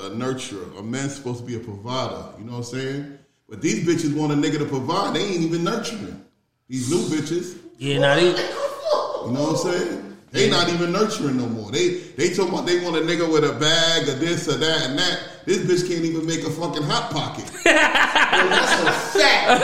[0.07, 0.79] a nurturer.
[0.79, 2.23] A man's supposed to be a provider.
[2.39, 3.19] You know what I'm saying?
[3.49, 5.15] But these bitches want a nigga to provide.
[5.17, 6.21] They ain't even nurturing.
[6.69, 7.57] These new bitches.
[7.79, 10.04] yeah, now they, You know what I'm saying?
[10.35, 11.70] They not even nurturing no more.
[11.70, 14.83] They they talking about they want a nigga with a bag of this or that
[14.90, 15.20] and that.
[15.47, 17.44] This bitch can't even make a fucking hot pocket.
[17.64, 19.62] That's a fact.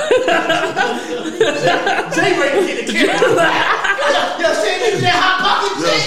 [2.14, 3.50] Jay ready to get the camera.
[4.40, 6.00] Yo, yo, say me that hot pocket Jay.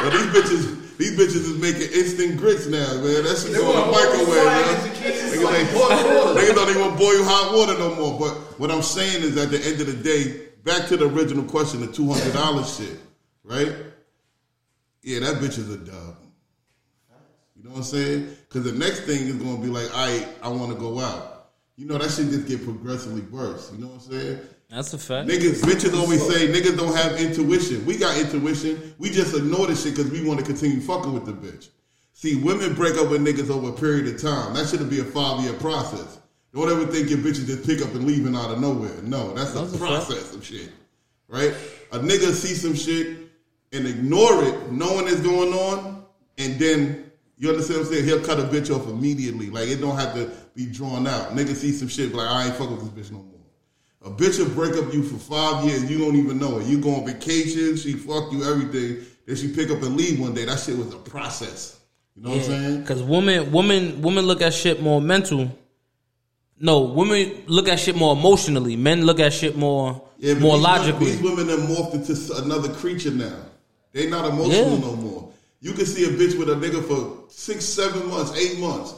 [0.00, 3.24] Well, these bitches, these bitches is making instant grits now, man.
[3.24, 4.88] That shit going in the want microwave, fries man.
[4.88, 6.36] and kids Niggas like ain't- boiling.
[6.40, 8.18] Niggas don't even want to boil hot water no more.
[8.18, 11.44] But what I'm saying is, at the end of the day, back to the original
[11.44, 12.98] question, the two hundred dollars shit,
[13.44, 13.72] right?
[15.02, 16.16] Yeah, that bitch is a dub.
[17.56, 18.36] You know what I'm saying?
[18.48, 21.50] Because the next thing is going to be like, I I want to go out.
[21.76, 23.70] You know that shit just get progressively worse.
[23.72, 24.40] You know what I'm saying?
[24.70, 25.28] that's a fact.
[25.28, 27.84] Niggas, bitches always say niggas don't have intuition.
[27.84, 28.94] We got intuition.
[28.98, 31.68] We just ignore the shit because we want to continue fucking with the bitch.
[32.12, 34.54] See, women break up with niggas over a period of time.
[34.54, 36.18] That shouldn't be a five year process.
[36.54, 39.02] Don't ever think your bitches just pick up and leaving out of nowhere.
[39.02, 40.70] No, that's, That's a a process of shit.
[41.28, 41.54] Right?
[41.92, 43.19] A nigga see some shit
[43.72, 46.04] and ignore it, knowing it's going on,
[46.38, 48.04] and then you understand what I'm saying?
[48.04, 49.48] He'll cut a bitch off immediately.
[49.48, 51.30] Like it don't have to be drawn out.
[51.30, 53.30] Nigga see some shit be like I ain't fucking with this bitch no more.
[54.02, 55.90] A bitch will break up you for five years.
[55.90, 56.66] You don't even know it.
[56.66, 57.76] You go on vacation.
[57.76, 59.06] She fuck you everything.
[59.26, 60.46] Then she pick up and leave one day.
[60.46, 61.78] That shit was a process.
[62.16, 62.80] You know what I'm saying?
[62.80, 65.50] Because women, women, women look at shit more mental.
[66.58, 68.76] No, women look at shit more emotionally.
[68.76, 71.10] Men look at shit more, Yeah, more these, logically.
[71.12, 73.36] These women have morphed into another creature now.
[73.92, 74.78] They not emotional Yeah.
[74.78, 75.28] no more.
[75.60, 78.94] You can see a bitch with a nigga for six, seven months, eight months.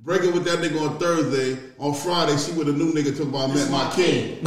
[0.00, 1.58] Break up with that nigga on Thursday.
[1.78, 4.42] On Friday, she with a new nigga talking about I met my king.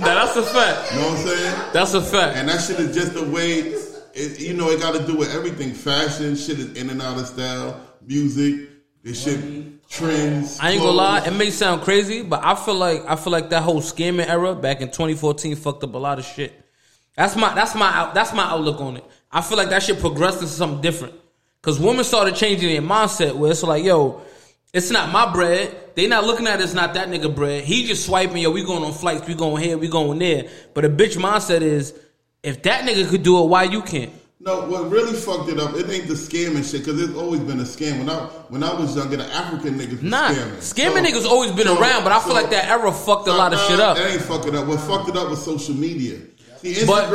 [0.00, 0.92] Nah, that's a fact.
[0.92, 1.70] You know what I'm saying?
[1.72, 2.36] That's a fact.
[2.36, 3.60] And that shit is just the way,
[4.14, 5.72] it, you know, it got to do with everything.
[5.72, 7.80] Fashion, shit is in and out of style.
[8.06, 8.68] Music,
[9.02, 10.58] this shit, trends.
[10.60, 13.50] I ain't gonna lie, it may sound crazy, but I feel like I feel like
[13.50, 16.52] that whole scamming era back in 2014 fucked up a lot of shit.
[17.16, 19.04] That's my that's my that's my outlook on it.
[19.30, 21.14] I feel like that shit progressed into something different.
[21.62, 24.22] Cause women started changing their mindset where it's like, yo,
[24.72, 25.76] it's not my bread.
[25.94, 27.64] They not looking at it as not that nigga bread.
[27.64, 30.48] He just swiping, yo, we going on flights, we going here, we going there.
[30.74, 31.94] But a bitch mindset is,
[32.42, 34.10] if that nigga could do it, why you can't?
[34.40, 37.60] No, what really fucked it up, it ain't the scamming shit, because it's always been
[37.60, 37.98] a scam.
[38.00, 38.16] When I
[38.48, 40.56] when I was younger, the African niggas Nah, scamming.
[40.56, 43.32] scamming So- niggas always been so- around, but I feel like that era fucked a
[43.32, 43.96] lot of shit up.
[43.98, 44.66] That ain't fucking it up.
[44.66, 46.16] What fucked it up was social media.
[46.62, 47.10] See, But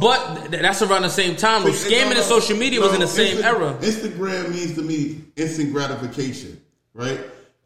[0.00, 1.64] but that's around the same time.
[1.64, 1.70] though.
[1.70, 3.78] Scamming and social media was no, in the same Insta- era.
[3.80, 6.60] Instagram means to me instant gratification,
[6.94, 7.18] right?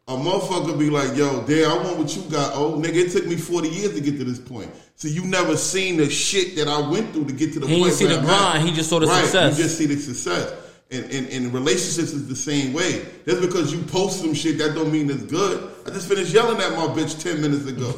[0.07, 2.53] A motherfucker be like, yo, damn, I want what you got.
[2.55, 4.69] Oh, nigga, it took me 40 years to get to this point.
[4.95, 7.75] So you never seen the shit that I went through to get to the He
[7.75, 9.57] point ain't see where the grind, he just saw the right, success.
[9.57, 10.51] You just see the success.
[10.91, 13.05] And, and, and relationships is the same way.
[13.25, 15.71] Just because you post some shit, that don't mean it's good.
[15.87, 17.93] I just finished yelling at my bitch 10 minutes ago.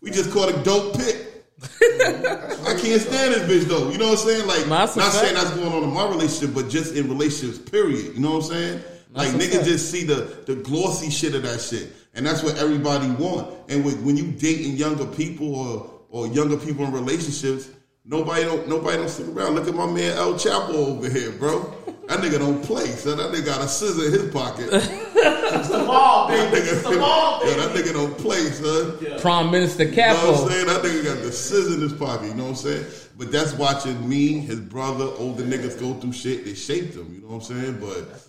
[0.00, 1.19] We just caught a dope pic.
[1.62, 3.90] I can't stand this bitch though.
[3.90, 4.46] You know what I'm saying?
[4.46, 8.14] Like, that's not saying that's going on in my relationship, but just in relationships, period.
[8.14, 8.82] You know what I'm saying?
[9.12, 12.56] Like a niggas just see the the glossy shit of that shit, and that's what
[12.58, 13.54] everybody want.
[13.68, 17.68] And with, when you dating younger people or or younger people in relationships,
[18.04, 19.54] nobody don't nobody don't stick around.
[19.54, 21.74] Look at my man El Chapo over here, bro.
[22.08, 24.68] That nigga don't play, so that nigga got a scissor in his pocket.
[24.72, 26.66] It's the ball, That baby.
[26.66, 27.60] It's nigga, the ball, yeah, baby.
[27.60, 29.20] that nigga don't play, son.
[29.20, 30.42] Prime Minister You know what Capo.
[30.44, 30.66] I'm saying?
[30.66, 32.84] That nigga got the scissor in his pocket, you know what I'm saying?
[33.16, 37.20] But that's watching me, his brother, older niggas go through shit that shaped them, you
[37.20, 37.78] know what I'm saying?
[37.80, 38.22] But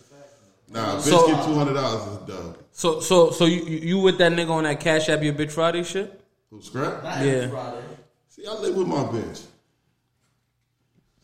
[0.69, 2.57] nah, bitch So- get two hundred dollars is dub.
[2.73, 5.83] So so so you you with that nigga on that Cash App your Bitch Friday
[5.83, 6.21] shit?
[6.51, 7.03] Who scrap?
[7.03, 7.49] Not Yeah.
[7.49, 7.81] Friday.
[8.29, 9.41] See, I live with my bitch.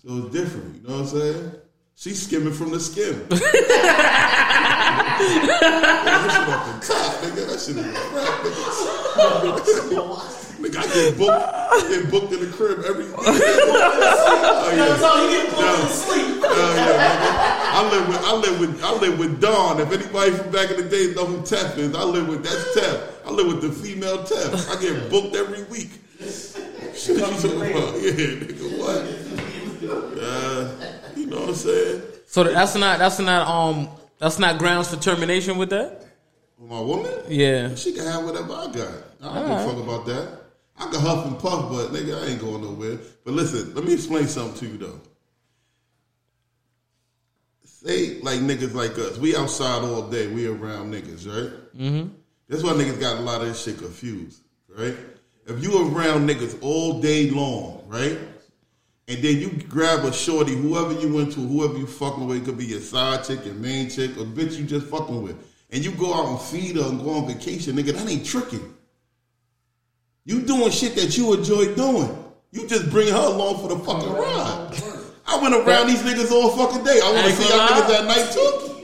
[0.07, 1.51] So it's different, you know what I'm saying?
[1.95, 3.27] She's skimming from the skim.
[3.29, 3.37] Yeah,
[6.05, 7.43] that shit off the top, nigga.
[7.47, 8.61] That shit is crap, nigga.
[10.57, 13.05] Nigga, I get booked, I get booked in the crib every.
[13.19, 14.85] Oh, yeah.
[14.85, 15.75] That's all he get pulled Yeah.
[15.75, 16.41] to sleep.
[16.41, 17.41] Hell yeah, nigga.
[17.73, 19.79] I live with I live with I live with Dawn.
[19.81, 22.75] If anybody from back in the day know who Tef is, I live with that's
[22.77, 23.07] Tef.
[23.25, 24.69] I live with the female Tef.
[24.75, 25.89] I get booked every week.
[26.19, 28.01] Shit, you talking about?
[28.01, 29.05] Yeah, nigga, what?
[29.89, 30.69] Uh,
[31.15, 32.01] you know what I'm saying?
[32.27, 36.05] So that's not that's not um that's not grounds for termination with that?
[36.57, 37.75] With my woman, Yeah.
[37.75, 38.91] she can have whatever I got.
[39.21, 40.39] I don't give a fuck about that.
[40.79, 42.97] I can huff and puff, but nigga, I ain't going nowhere.
[43.23, 45.01] But listen, let me explain something to you though.
[47.63, 51.53] Say like niggas like us, we outside all day, we around niggas, right?
[51.77, 52.09] Mm-hmm.
[52.49, 54.95] That's why niggas got a lot of this shit confused, right?
[55.45, 58.17] If you around niggas all day long, right?
[59.09, 62.57] And then you grab a shorty, whoever you into, whoever you fucking with, it could
[62.57, 65.37] be your side chick, your main chick, or bitch you just fucking with.
[65.71, 68.73] And you go out and feed her and go on vacation, nigga, that ain't tricking.
[70.25, 72.23] You doing shit that you enjoy doing.
[72.51, 74.77] You just bring her along for the fucking ride.
[75.25, 76.99] I went around these niggas all fucking day.
[77.01, 77.95] I want to Ain't see y'all niggas lie.
[77.95, 78.31] at night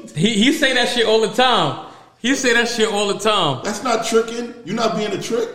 [0.08, 0.20] too.
[0.20, 1.92] He he say that shit all the time.
[2.20, 3.62] He say that shit all the time.
[3.64, 4.54] That's not tricking.
[4.66, 5.50] You're not being a trick.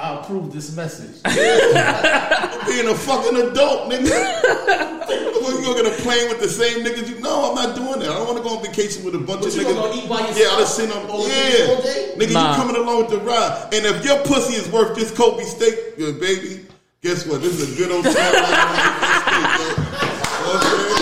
[0.00, 1.22] I approve this message.
[2.66, 4.96] Being a fucking adult, nigga.
[5.50, 7.08] You gonna plane with the same niggas?
[7.08, 8.08] You know, I'm not doing that.
[8.10, 9.74] I don't want to go on vacation with a bunch What, of you niggas.
[9.74, 10.38] gonna eat by yourself?
[10.38, 11.10] Yeah, I done seen them.
[11.10, 12.12] All day, yeah, all day?
[12.16, 12.50] nigga, Nah.
[12.50, 13.68] you coming along with the ride.
[13.74, 16.64] And if your pussy is worth this Kobe steak, yeah, baby,
[17.02, 17.42] guess what?
[17.42, 18.14] This is a good old time.
[18.14, 18.40] You I'm
[19.60, 19.76] saying?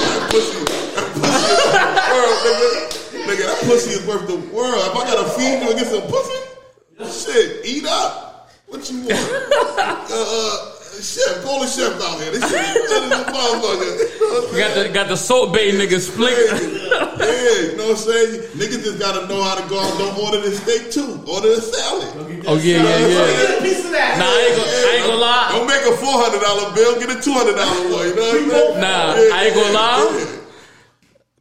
[0.08, 0.58] That pussy,
[0.94, 2.70] that pussy is worth the world, nigga.
[3.28, 4.82] Nigga, that pussy is worth the world.
[4.90, 6.40] If I gotta feed you and get some pussy,
[7.32, 8.27] shit, eat up.
[8.68, 9.12] What you want?
[9.12, 12.33] uh, uh, chef, call the chef out here.
[12.33, 13.96] This shit is a motherfucker.
[13.96, 16.37] You know what I'm Got the got the Salt Bae nigga split.
[16.37, 18.42] yeah, you know what I'm saying?
[18.61, 21.16] Niggas just gotta know how to go out don't order the steak too.
[21.26, 22.44] Order the salad.
[22.46, 23.46] Oh yeah, yeah, yeah.
[23.46, 24.18] Get a piece of that.
[24.20, 25.48] Nah, I ain't gonna, I ain't gonna lie.
[25.52, 28.07] Don't make a four hundred dollar bill, get a two hundred dollar one.
[28.09, 28.81] You know what I'm saying?
[28.81, 30.18] Nah, I ain't gonna lie.
[30.18, 30.35] yeah.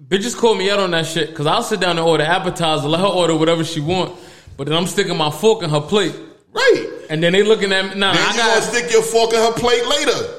[0.07, 3.01] Bitches call me out on that shit because I'll sit down and order appetizer, let
[3.01, 4.17] her order whatever she want,
[4.55, 6.15] but then I'm sticking my fork in her plate,
[6.53, 6.93] Right.
[7.09, 7.95] And then they looking at me.
[7.99, 10.33] Nah, Then I you gonna stick your fork in her plate later.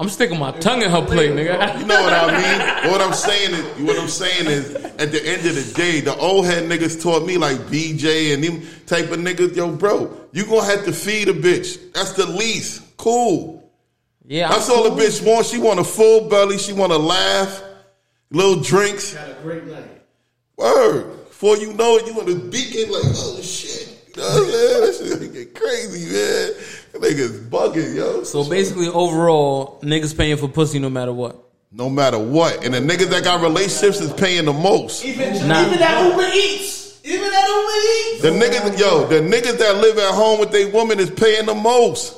[0.00, 1.80] I'm sticking my tongue in her plate, nigga.
[1.80, 2.30] You know what I
[2.84, 2.92] mean?
[2.92, 6.14] what I'm saying is, what I'm saying is, at the end of the day, the
[6.16, 9.56] old head niggas taught me like BJ and them type of niggas.
[9.56, 11.92] Yo, bro, you gonna have to feed a bitch.
[11.94, 12.96] That's the least.
[12.96, 13.68] Cool.
[14.24, 14.94] Yeah, That's I'm all cool.
[14.96, 15.50] the bitch wants.
[15.50, 16.58] She want a full belly.
[16.58, 17.60] She want to laugh,
[18.30, 19.14] little drinks.
[19.14, 20.02] Had a great night.
[20.56, 21.26] Word.
[21.28, 23.87] Before you know it, you want to beacon like, oh shit.
[24.18, 25.18] You know what I'm saying?
[25.18, 26.52] That shit get crazy, man.
[26.92, 28.24] That nigga's bugging, yo.
[28.24, 31.36] So basically, overall, niggas paying for pussy no matter what.
[31.70, 32.64] No matter what.
[32.64, 35.04] And the niggas that got relationships is paying the most.
[35.04, 35.66] Even, Nah.
[35.66, 37.00] even that Uber Eats.
[37.04, 37.78] Even that Uber
[38.16, 38.22] Eats.
[38.22, 41.54] The niggas, yo, the niggas that live at home with their woman is paying the
[41.54, 42.16] most.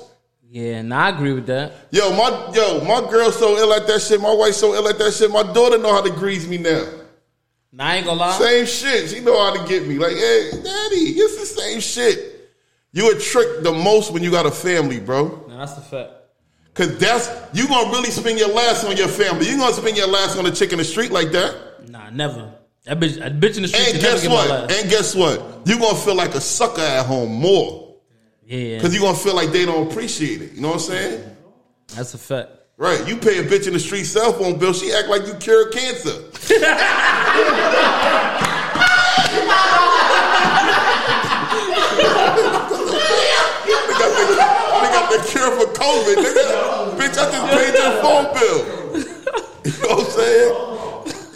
[0.48, 1.72] Yeah, nah, I agree with that.
[1.90, 4.20] Yo, my yo, my girl so ill at that shit.
[4.20, 5.30] My wife so ill at that shit.
[5.30, 6.84] My daughter know how to grease me now.
[7.72, 8.38] Nah, I ain't gonna lie.
[8.38, 9.10] Same shit.
[9.10, 9.98] She know how to get me.
[9.98, 12.50] Like, hey, daddy, it's the same shit.
[12.92, 15.46] You a trick the most when you got a family, bro.
[15.48, 16.10] Nah, that's the fact.
[16.74, 19.48] Cause that's you gonna really spend your last on your family.
[19.48, 21.88] You gonna spend your last on a chick in the street like that.
[21.88, 22.54] Nah, never.
[22.84, 24.72] That bitch, that bitch in the street And guess what?
[24.72, 25.66] And guess what?
[25.66, 27.96] You gonna feel like a sucker at home more.
[28.44, 30.52] Yeah, Cause you gonna feel like they don't appreciate it.
[30.52, 31.36] You know what I'm saying?
[31.94, 32.50] that's a fact.
[32.80, 33.06] Right.
[33.06, 35.70] You pay a bitch in the street cell phone bill, she act like you cured
[35.70, 36.12] cancer.
[43.70, 46.96] Got the cure for COVID, nigga.
[46.98, 48.60] Bitch, I just paid your phone bill.
[49.62, 50.50] You know what I'm saying?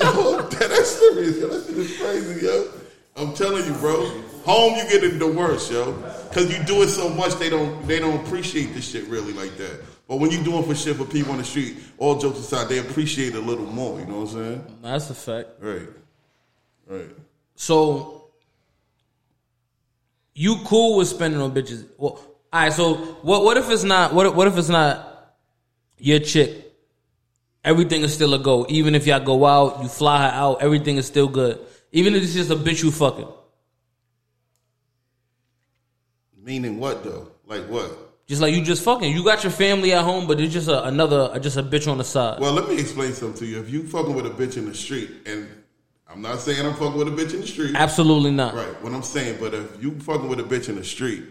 [0.01, 1.49] Yo, that- that's serious, yo.
[1.49, 2.69] That shit is crazy, yo.
[3.17, 4.07] I'm telling you, bro.
[4.45, 5.93] Home, you get it the worst, yo.
[6.33, 9.57] Cause you do it so much, they don't they don't appreciate this shit really like
[9.57, 9.81] that.
[10.07, 12.79] But when you doing for shit for people on the street, all jokes aside, they
[12.79, 13.99] appreciate it a little more.
[14.01, 14.79] You know what I'm saying?
[14.83, 15.49] That's a fact.
[15.61, 15.89] Right.
[16.87, 17.09] Right.
[17.57, 18.27] So
[20.35, 21.87] you cool with spending on bitches?
[21.97, 22.13] Well,
[22.53, 22.73] all right.
[22.73, 23.45] So what?
[23.45, 24.13] What if it's not?
[24.13, 24.27] What?
[24.27, 25.33] if- What if it's not
[25.99, 26.61] your chick?
[27.65, 28.67] Everything is still a go.
[28.69, 30.61] Even if y'all go out, you fly her out.
[30.61, 31.59] Everything is still good.
[31.93, 33.29] Even if it's just a bitch you fucking.
[36.37, 37.31] Meaning what though?
[37.47, 37.91] Like what?
[38.27, 39.13] Just like you just fucking.
[39.13, 41.99] You got your family at home, but it's just a, another, just a bitch on
[41.99, 42.41] the side.
[42.41, 43.61] Well, let me explain something to you.
[43.61, 45.47] If you fucking with a bitch in the street, and
[46.09, 48.55] I'm not saying I'm fucking with a bitch in the street, Absolutely not.
[48.55, 48.83] right?
[48.83, 51.25] What I'm saying, but if you fucking with a bitch in the street,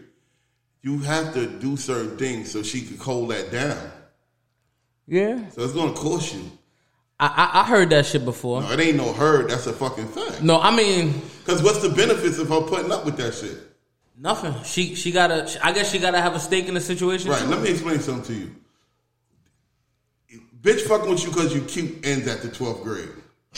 [0.84, 3.78] you have to do certain things so she can hold that down.
[5.08, 5.50] Yeah.
[5.50, 6.44] So it's gonna cost you.
[7.20, 8.62] I, I I heard that shit before.
[8.62, 9.50] No, it ain't no hurt.
[9.50, 10.44] That's a fucking fact.
[10.44, 13.58] No, I mean Because what's the benefits of her putting up with that shit?
[14.24, 14.56] Nothing.
[14.64, 15.48] She she gotta.
[15.64, 17.30] I guess she gotta have a stake in the situation.
[17.30, 17.42] Right.
[17.42, 17.48] too.
[17.48, 18.56] Let me explain something to you.
[20.60, 23.10] Bitch fucking with you because you cute ends at the 12th grade.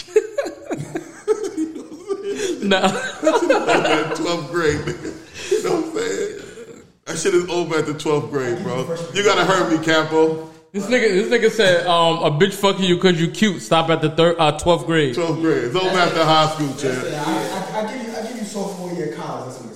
[0.07, 2.69] You know what I'm saying?
[2.69, 2.77] no.
[2.81, 5.51] at 12th grade, nigga.
[5.51, 6.83] You know what I'm saying?
[7.05, 8.97] That shit is over at the 12th grade, bro.
[9.13, 10.49] You gotta hurt me, Campo.
[10.71, 13.61] This nigga, this nigga said, um, a bitch fucking you because you cute.
[13.61, 15.15] Stop at the third, uh, twelfth grade.
[15.15, 15.63] 12th grade.
[15.65, 17.05] It's over after high school, champ.
[17.05, 19.45] Yeah, I, I, I give you, I give you sophomore year of college.
[19.45, 19.75] That's when it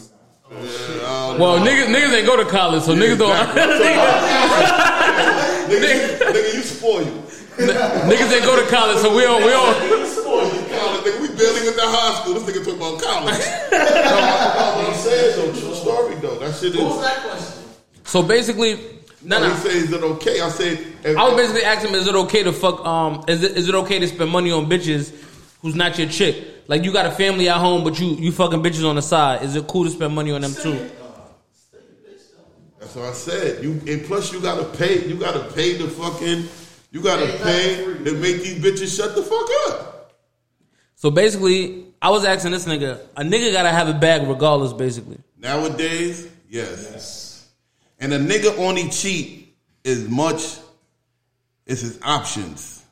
[1.36, 1.40] stops.
[1.40, 3.36] Well, niggas, niggas ain't go to college, so niggas don't.
[5.70, 7.12] Nigga, nigga, you spoil you.
[7.60, 9.44] niggas ain't go to college, so we don't.
[9.44, 10.08] We don't.
[10.08, 10.62] Spoil you.
[10.76, 12.34] College, nigga, we barely went to high school.
[12.34, 13.38] This nigga talking about college.
[13.72, 16.40] no, I, what I'm saying, though, true story, though.
[16.40, 16.78] That shit is.
[16.78, 17.64] What was that question?
[18.04, 18.76] So basically,
[19.22, 19.46] no, no.
[19.46, 19.56] He no.
[19.60, 20.42] said, is it okay?
[20.42, 22.84] I said, if, I was basically asking him, is it okay to fuck?
[22.84, 25.14] Um, is it is it okay to spend money on bitches
[25.62, 26.48] who's not your chick?
[26.68, 29.44] Like you got a family at home, but you you fucking bitches on the side.
[29.44, 30.90] Is it cool to spend money on them too?
[32.90, 33.64] That's what I said.
[33.64, 35.08] You and plus you gotta pay.
[35.08, 36.46] You gotta pay the fucking.
[36.92, 40.16] You gotta pay to make these bitches shut the fuck up.
[40.96, 44.74] So basically, I was asking this nigga, a nigga gotta have a bag regardless.
[44.74, 47.48] Basically, Nowadays, yes.
[48.00, 50.58] And a nigga only cheat as much
[51.68, 52.84] as his options.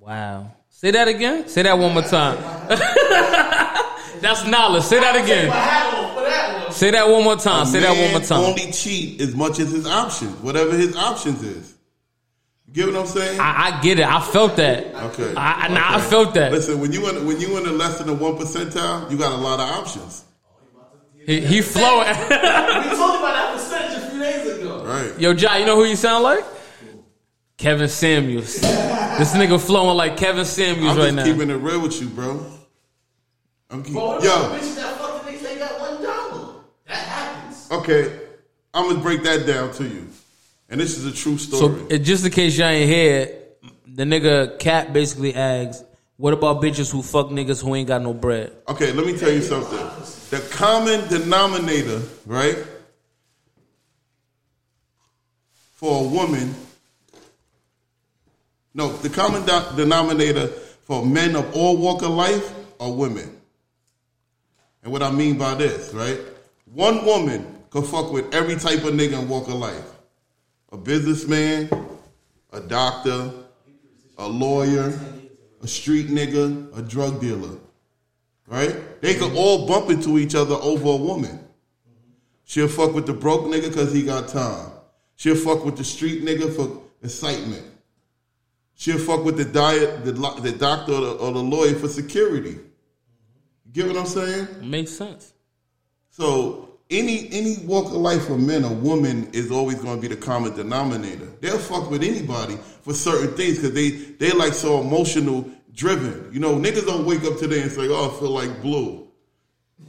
[0.00, 0.52] wow.
[0.68, 1.48] Say that again.
[1.48, 2.36] Say that one more time.
[4.20, 4.82] That's knowledge.
[4.82, 6.01] Say that again.
[6.82, 7.66] Say that one more time.
[7.66, 8.40] Say that one more time.
[8.40, 11.76] Only cheat as much as his options, whatever his options is.
[12.66, 13.38] You get what I'm saying?
[13.38, 14.04] I, I get it.
[14.04, 14.92] I felt that.
[15.12, 15.32] okay.
[15.36, 16.50] I, I, nah, I felt that.
[16.50, 19.30] Listen, when you in when you in the less than the one percentile, you got
[19.30, 20.24] a lot of options.
[21.24, 22.08] He, he flowing.
[22.08, 24.84] We talked about that percentage a few days ago.
[24.84, 25.20] Right.
[25.20, 26.44] Yo, Ja, you know who you sound like?
[27.58, 28.60] Kevin Samuels.
[28.60, 31.22] this nigga flowing like Kevin Samuels right now.
[31.22, 31.32] I'm right just now.
[31.32, 32.44] keeping it real with you, bro.
[33.70, 34.30] I'm keep, But what yo.
[34.34, 36.54] about the bitches that fuck the niggas they got one dollar?
[36.88, 37.68] That happens.
[37.82, 38.16] Okay,
[38.72, 40.06] I'm gonna break that down to you,
[40.68, 41.84] and this is a true story.
[41.90, 43.38] So, just in case y'all ain't hear,
[43.88, 45.82] the nigga Cat basically asks,
[46.16, 49.32] "What about bitches who fuck niggas who ain't got no bread?" okay, let me tell
[49.32, 49.80] you something.
[50.30, 52.56] The common denominator, right,
[55.74, 56.54] for a woman.
[58.74, 60.46] No, the common do- denominator
[60.86, 63.28] for men of all walk of life are women.
[64.84, 66.20] And what I mean by this, right?
[66.72, 69.92] One woman could fuck with every type of nigga and walk of life.
[70.72, 71.70] A businessman,
[72.52, 73.32] a doctor,
[74.18, 74.92] a lawyer,
[75.62, 77.56] a street nigga, a drug dealer.
[78.46, 79.00] Right?
[79.00, 81.40] They could all bump into each other over a woman.
[82.44, 84.70] She'll fuck with the broke nigga because he got time.
[85.16, 87.64] She'll fuck with the street nigga for excitement.
[88.74, 92.58] She'll fuck with the diet, the, the doctor or the, or the lawyer for security.
[93.64, 94.48] You get what I'm saying?
[94.60, 95.32] Makes sense.
[96.10, 100.14] So any any walk of life for men, a woman is always going to be
[100.14, 101.26] the common denominator.
[101.40, 106.28] They'll fuck with anybody for certain things because they they like so emotional driven.
[106.32, 109.08] You know, niggas don't wake up today and say, "Oh, I feel like blue."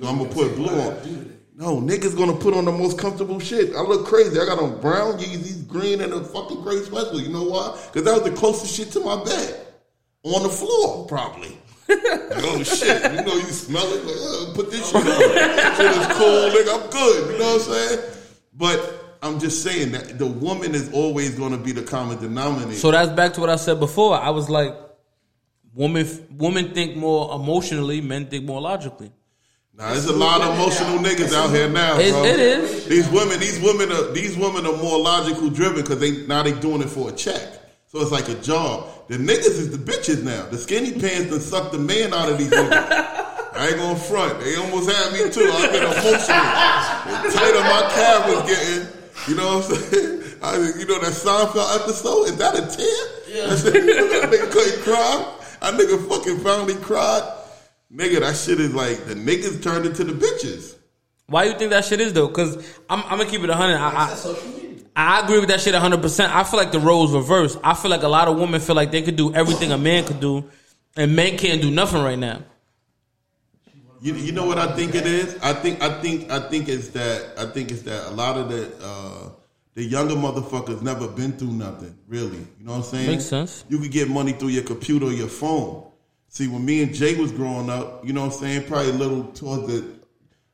[0.00, 1.36] So I'm gonna put blue on.
[1.56, 3.76] No, niggas gonna put on the most comfortable shit.
[3.76, 4.40] I look crazy.
[4.40, 7.20] I got on brown Yeezys, green, and a fucking gray special.
[7.20, 7.78] You know why?
[7.84, 9.66] Because that was the closest shit to my bed.
[10.22, 11.58] On the floor, probably.
[12.42, 14.04] Oh shit, you know you smell it.
[14.04, 15.02] Like, oh, put this shit on.
[15.02, 16.82] Shit is cool, nigga.
[16.84, 17.32] I'm good.
[17.32, 18.00] You know what I'm saying?
[18.54, 22.78] But I'm just saying that the woman is always going to be the common denominator.
[22.78, 24.14] So that's back to what I said before.
[24.18, 24.74] I was like,
[25.74, 26.06] women
[26.36, 29.12] women think more emotionally, men think more logically.
[29.76, 32.24] now there's a lot of emotional niggas out here now, It- bro.
[32.24, 32.86] it is.
[32.86, 36.52] These women, these women are these women are more logical driven because they now they
[36.52, 37.59] doing it for a check.
[37.90, 38.86] So it's like a job.
[39.08, 40.46] The niggas is the bitches now.
[40.46, 42.70] The skinny pants done sucked the man out of these niggas.
[42.70, 44.38] I ain't gonna front.
[44.38, 45.50] They almost had me too.
[45.52, 46.14] I've been emotional.
[47.18, 48.86] The tighter my cab was getting,
[49.26, 50.22] you know what I'm saying?
[50.42, 52.28] I, you know that Seinfeld episode?
[52.28, 52.86] Is that a tear?
[53.26, 53.46] Yeah.
[53.56, 55.36] that nigga couldn't cry.
[55.60, 57.28] That nigga fucking finally cried.
[57.92, 60.76] Nigga, that shit is like the niggas turned into the bitches.
[61.26, 62.28] Why you think that shit is though?
[62.28, 62.56] Because
[62.88, 63.74] I'm, I'm gonna keep it 100.
[63.74, 64.69] I, That's social media.
[64.69, 66.02] I, I agree with that shit 100.
[66.02, 67.58] percent I feel like the roles reversed.
[67.62, 70.04] I feel like a lot of women feel like they could do everything a man
[70.04, 70.44] could do,
[70.96, 72.42] and men can't do nothing right now.
[74.02, 75.38] You, you know what I think it is?
[75.42, 78.48] I think I think I think it's that I think it's that a lot of
[78.48, 79.28] the uh,
[79.74, 82.38] the younger motherfuckers never been through nothing, really.
[82.38, 83.06] You know what I'm saying?
[83.06, 83.64] Makes sense.
[83.68, 85.86] You could get money through your computer or your phone.
[86.28, 88.66] See, when me and Jay was growing up, you know what I'm saying?
[88.68, 89.99] Probably a little towards the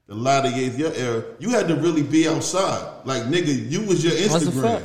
[0.07, 3.05] the latter years your era, you had to really be outside.
[3.05, 4.83] Like nigga, you was your Instagram.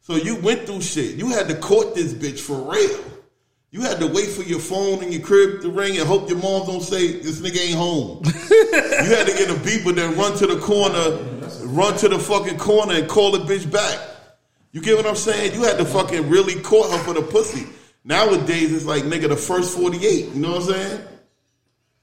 [0.00, 1.16] So you went through shit.
[1.16, 3.04] You had to court this bitch for real.
[3.70, 6.38] You had to wait for your phone in your crib to ring and hope your
[6.38, 8.22] mom don't say this nigga ain't home.
[8.50, 11.16] you had to get a beeper, then run to the corner,
[11.68, 13.98] run to the fucking corner and call the bitch back.
[14.72, 15.54] You get what I'm saying?
[15.54, 17.66] You had to fucking really court her for the pussy.
[18.04, 20.34] Nowadays it's like nigga the first 48.
[20.34, 21.00] You know what I'm saying?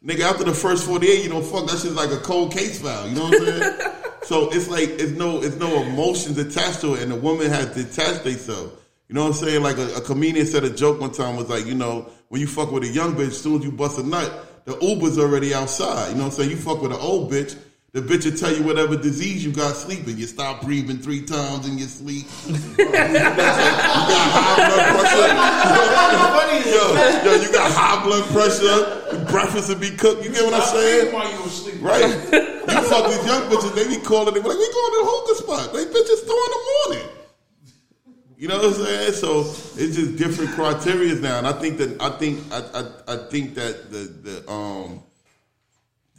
[0.04, 3.08] Nigga, after the first 48, you don't fuck that shit's like a cold case file.
[3.08, 3.80] You know what I'm saying?
[4.24, 7.76] so it's like it's no it's no emotions attached to it, and the woman has
[7.76, 8.74] detached themselves.
[9.10, 9.62] You know what I'm saying?
[9.62, 12.48] Like a, a comedian said a joke one time was like, you know, when you
[12.48, 15.54] fuck with a young bitch, as soon as you bust a nut, the Uber's already
[15.54, 16.10] outside.
[16.10, 16.52] You know what I'm saying?
[16.52, 17.58] You fuck with an old bitch,
[17.92, 20.18] the bitch will tell you whatever disease you got sleeping.
[20.18, 22.28] You stop breathing three times in your sleep.
[22.48, 23.10] you got
[24.40, 25.34] high blood pressure.
[26.70, 29.26] yo, yo, you got high blood pressure.
[29.32, 30.24] Breakfast will be cooked.
[30.24, 31.14] You get what I'm saying?
[31.14, 31.70] While you was.
[31.82, 32.04] Right.
[32.04, 35.06] You fuck these young bitches, they be calling, they be like, we going to the
[35.06, 35.74] hookah spot.
[35.74, 36.62] They bitches two in the
[36.94, 37.10] morning.
[38.38, 39.14] You know what I'm saying?
[39.14, 43.18] So it's just different criteria now, and I think that I think I I, I
[43.30, 45.04] think that the the um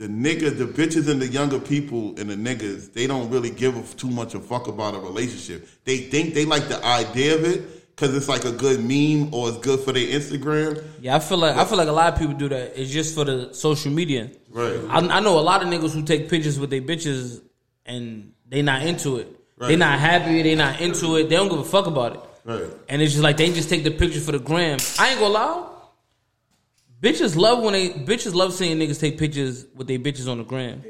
[0.01, 3.77] the niggas, the bitches, and the younger people and the niggas, they don't really give
[3.77, 5.69] a, too much a fuck about a relationship.
[5.85, 9.51] They think they like the idea of it because it's like a good meme or
[9.51, 10.83] it's good for their Instagram.
[11.03, 12.81] Yeah, I feel like I feel like a lot of people do that.
[12.81, 14.31] It's just for the social media.
[14.49, 14.81] Right.
[14.89, 17.43] I, I know a lot of niggas who take pictures with their bitches
[17.85, 19.29] and they not into it.
[19.59, 20.41] They not happy.
[20.41, 21.25] They not into it.
[21.29, 22.21] They don't give a fuck about it.
[22.47, 22.71] Right.
[22.89, 24.79] And it's just like they just take the picture for the gram.
[24.99, 25.67] I ain't gonna lie.
[27.03, 30.45] Bitches love when they bitches love seeing niggas take pictures with their bitches on the
[30.45, 30.83] gram.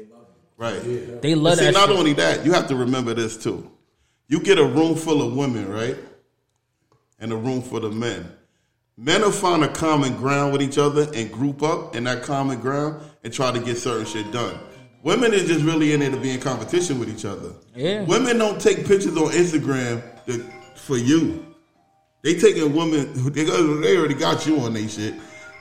[0.57, 0.79] Right.
[1.21, 1.73] They love See, that.
[1.73, 1.97] not shit.
[1.97, 3.71] only that, you have to remember this too.
[4.27, 5.97] You get a room full of women, right?
[7.19, 8.31] And a room full of men.
[8.97, 12.59] Men will find a common ground with each other and group up in that common
[12.59, 14.59] ground and try to get certain shit done.
[15.03, 17.53] Women is just really in there to be in competition with each other.
[17.75, 18.03] Yeah.
[18.03, 20.45] Women don't take pictures on Instagram to,
[20.75, 21.43] for you.
[22.23, 25.15] They taking women who- they, they already got you on their shit.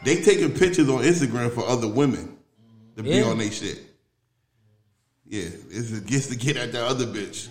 [0.04, 2.36] They taking pictures on Instagram for other women
[2.96, 3.24] to be Yeah.
[3.24, 3.78] on their shit.
[5.28, 7.48] Yeah, it's a gets to get at that other bitch.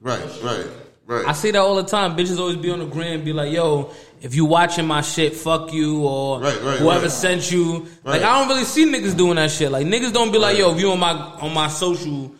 [0.00, 0.66] Right, right,
[1.06, 1.26] right.
[1.26, 2.16] I see that all the time.
[2.16, 3.90] Bitches always be on the gram, be like, "Yo,
[4.20, 7.10] if you watching my shit, fuck you," or Right, right, whoever right.
[7.10, 7.86] sent you.
[8.04, 8.22] Like Right.
[8.22, 9.72] I don't really see niggas doing that shit.
[9.72, 10.58] Like niggas don't be like, Right.
[10.60, 12.32] "Yo, if you on my on my social,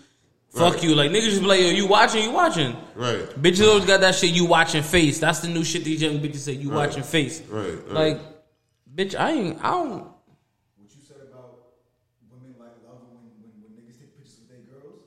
[0.50, 0.82] fuck Right.
[0.84, 3.42] you." Like niggas just be like, "Yo, you watching, you watching." Right.
[3.42, 4.30] Bitches always got that shit.
[4.30, 5.18] You watching face.
[5.18, 6.52] That's the new shit these young bitches say.
[6.52, 6.86] You Right.
[6.88, 7.40] watching face.
[7.48, 7.90] Right, right.
[7.92, 8.20] Like,
[8.96, 9.58] bitch, I ain't.
[9.62, 10.04] I don't.
[10.76, 11.76] What you said about
[12.30, 15.04] women like love when, when, when niggas take pictures with their girls,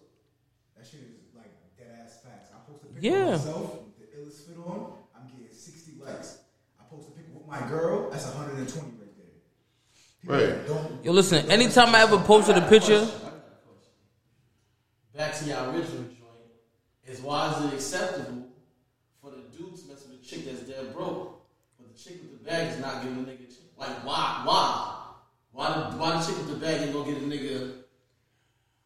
[0.78, 2.50] that shit is like dead ass facts.
[2.54, 3.34] I post a picture Yeah.
[3.36, 6.40] of myself with the illest fit on, I'm getting 60 likes.
[6.80, 9.26] I post a picture with my girl, that's 120 right there.
[10.22, 10.68] People Right.
[10.68, 11.50] Don't, Yo, listen.
[11.50, 13.08] Anytime I ever posted a picture,
[15.16, 16.48] Back to your original joint,
[17.06, 18.48] is why is it acceptable
[19.22, 21.42] for the dudes messing with a chick that's dead broke,
[21.78, 23.49] but the chick with the bag is not giving a nigga a chick?
[23.80, 24.42] Like why?
[24.46, 24.96] Why?
[25.52, 25.68] Why
[25.98, 27.74] why the chick with the bag ain't gonna get a nigga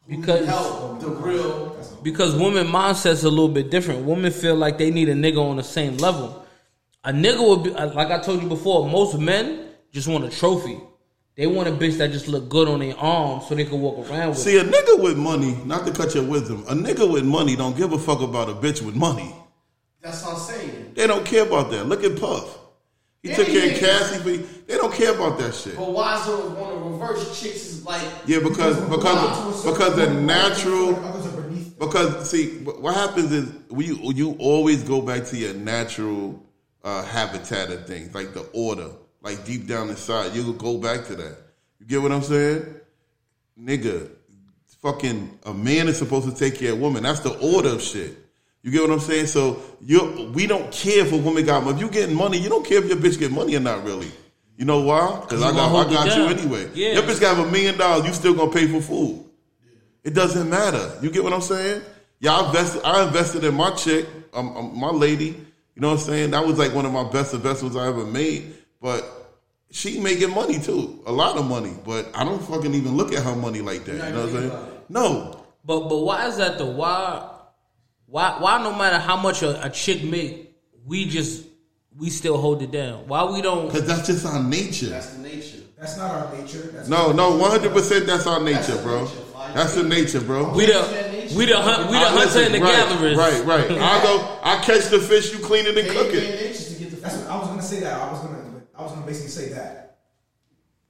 [0.07, 0.99] Because- help?
[0.99, 4.05] The real because women mindset's a little bit different.
[4.05, 6.45] Women feel like they need a nigga on the same level.
[7.03, 8.87] A nigga would be uh, like I told you before.
[8.89, 10.79] Most men just want a trophy.
[11.35, 14.07] They want a bitch that just look good on their arm so they can walk
[14.09, 14.37] around with.
[14.37, 17.75] See, a nigga with money, not to cut your wisdom, a nigga with money don't
[17.75, 19.35] give a fuck about a bitch with money.
[20.01, 20.91] That's what I'm saying.
[20.93, 21.85] They don't care about that.
[21.87, 22.59] Look at Puff.
[23.23, 23.71] He Yeah, took care yeah.
[23.73, 25.77] of Cassie, but they don't care about that shit.
[25.77, 30.09] But why is it want to reverse chicks is like Yeah, because because because the
[30.11, 31.79] natural others are beneath.
[31.79, 36.43] because see what happens is we you always go back to your natural
[36.83, 38.89] uh, habitat of things like the order
[39.21, 41.37] like deep down inside you go back to that
[41.79, 42.61] you get what i'm saying
[43.57, 44.09] nigga
[44.81, 47.03] fucking a man is supposed to take care of a woman.
[47.03, 48.17] that's the order of shit
[48.63, 51.75] you get what i'm saying so you we don't care if a woman got money
[51.75, 54.11] if you getting money you don't care if your bitch get money or not really
[54.57, 56.37] you know why because i got i got you down.
[56.39, 56.93] anyway Yeah.
[56.93, 59.23] your bitch got a million dollars you still gonna pay for food
[60.03, 60.97] it doesn't matter.
[61.01, 61.81] You get what I'm saying?
[62.19, 62.81] Y'all invested.
[62.83, 65.27] I invested in my chick, um, um, my lady.
[65.75, 66.31] You know what I'm saying?
[66.31, 68.53] That was like one of my best investments I ever made.
[68.81, 69.05] But
[69.71, 71.73] she making money too, a lot of money.
[71.85, 73.93] But I don't fucking even look at her money like that.
[73.93, 74.67] You know what I'm saying?
[74.89, 77.29] No, But but why is that the Why
[78.13, 80.55] why why no matter how much a, a chick make,
[80.85, 81.47] we just
[81.97, 83.07] we still hold it down.
[83.07, 83.65] Why we don't?
[83.65, 84.89] because that's just our nature.
[84.89, 85.57] That's the nature.
[85.75, 86.59] That's not our nature.
[86.59, 88.05] That's No, no, one hundred percent.
[88.05, 89.05] That's our nature, the bro.
[89.05, 89.15] nature,
[89.55, 90.53] That's the nature, bro.
[90.53, 93.17] We the we the hunt, we the I hunter listen, and the right, gatherers.
[93.17, 93.71] Right, right.
[93.81, 96.39] I go, I catch the fish, you clean it and cook it.
[96.39, 97.79] nature to get the That's what I was gonna say.
[97.79, 98.61] That I was gonna.
[98.77, 99.97] I was gonna basically say that.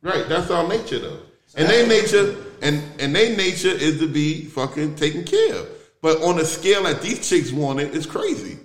[0.01, 1.19] Right, that's our nature though.
[1.55, 5.82] And they nature, and and they nature is to be fucking taken care of.
[6.03, 8.57] But on the scale that these chicks want it, it's crazy.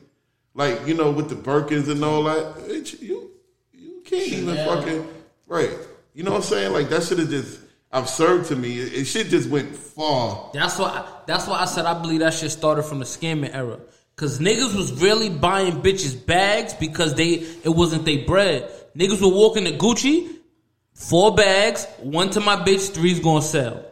[0.55, 3.31] Like you know, with the Birkins and all that, it, you
[3.73, 4.77] you can't even Chanel.
[4.77, 5.09] fucking
[5.47, 5.71] right.
[6.15, 6.73] You know what I'm saying?
[6.73, 7.61] Like that should have just
[7.93, 8.81] absurd to me.
[8.81, 10.51] It, it shit just went far.
[10.53, 13.79] That's why that's why I said I believe that shit started from the scamming era.
[14.17, 18.69] Cause niggas was really buying bitches bags because they it wasn't they bread.
[18.97, 20.29] Niggas were walking to Gucci,
[20.93, 23.85] four bags, one to my bitch, three's gonna sell.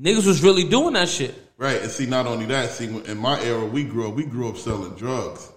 [0.00, 1.34] Niggas was really doing that shit.
[1.58, 4.48] Right, and see, not only that, see, in my era, we grew up, we grew
[4.48, 5.50] up selling drugs,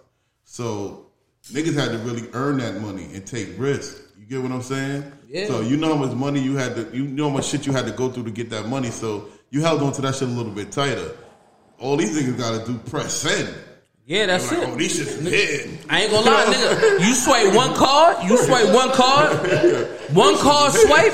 [0.45, 1.07] so
[1.51, 4.01] niggas had to really earn that money and take risks.
[4.17, 5.11] You get what I'm saying?
[5.27, 5.47] Yeah.
[5.47, 7.73] So you know how much money you had to, you know how much shit you
[7.73, 8.91] had to go through to get that money.
[8.91, 11.11] So you held on to that shit a little bit tighter.
[11.79, 13.53] All these niggas got to do press send.
[14.05, 14.69] Yeah, that's Like, it.
[14.69, 15.77] oh, these shits hitting.
[15.89, 16.99] I ain't gonna lie, nigga.
[17.05, 19.37] You swipe one card, you swipe one card,
[20.13, 21.13] one card swipe,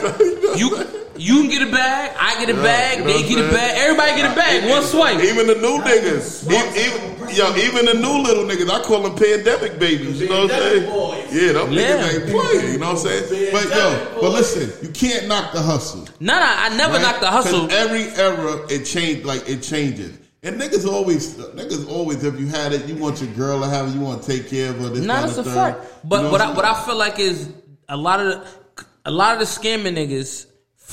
[0.57, 3.49] you you can get a bag, I get a bag, you know they get I'm
[3.49, 5.20] a bag, everybody get a bag, one swipe.
[5.24, 9.16] Even the new niggas, even, even, yo, even the new little niggas, I call them
[9.16, 10.20] pandemic babies.
[10.22, 10.89] You know what I'm saying?
[10.89, 11.34] boys.
[11.34, 11.82] Yeah, them Yeah.
[11.82, 12.72] niggas ain't playing.
[12.74, 13.51] You know what I'm saying?
[13.53, 16.07] But yo, but listen, you can't knock the hustle.
[16.20, 17.01] Nah, nah, I never right?
[17.01, 17.72] knocked the hustle.
[17.72, 20.18] every era it changed, like it changes.
[20.43, 23.88] And niggas always, niggas always, if you had it, you want your girl to have
[23.88, 24.89] it, you want to take care of her.
[24.89, 25.86] This Nah, kind that's a of fact.
[26.03, 26.66] But You know what I I'm what?
[26.66, 27.49] I feel like is
[27.89, 30.45] a lot of the, a lot of the scamming niggas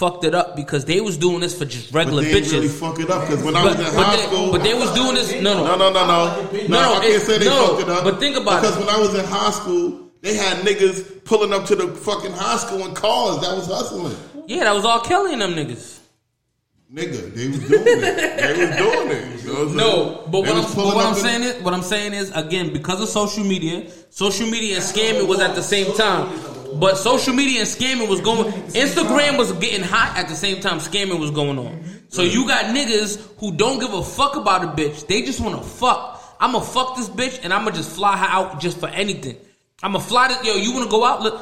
[0.03, 2.53] fucked it up because they was doing this for just but regular they bitches.
[2.55, 4.91] really fuck it up because when I was in high they, school, but they was
[4.95, 5.31] doing this.
[5.41, 6.51] No, no, No, no, no, no.
[6.53, 8.03] No, No, I can't it- say they no, fucked it up.
[8.03, 8.81] but think about because it.
[8.81, 12.33] Because when I was in high school, they had niggas pulling up to the fucking
[12.33, 13.41] high school in cars.
[13.43, 14.17] That was hustling.
[14.49, 15.99] Yeah, that was all Kelly and them niggas.
[16.93, 18.37] Nigga, they was doing it.
[18.37, 19.45] They was doing it.
[19.45, 22.31] You know No, but what, I'm, but what I'm saying is, what I'm saying is,
[22.33, 26.29] again, because of social media, social media and scamming was at the same time.
[26.79, 28.53] But social media and scamming was going.
[28.73, 30.81] Instagram was getting hot at the same time.
[30.81, 31.83] Scamming was going on.
[32.09, 35.07] So you got niggas who don't give a fuck about a bitch.
[35.07, 36.23] They just want to fuck.
[36.41, 39.37] I'ma fuck this bitch and I'ma just fly her out just for anything.
[39.83, 40.45] I'ma fly this.
[40.45, 41.23] Yo, you wanna go out?
[41.23, 41.33] Let,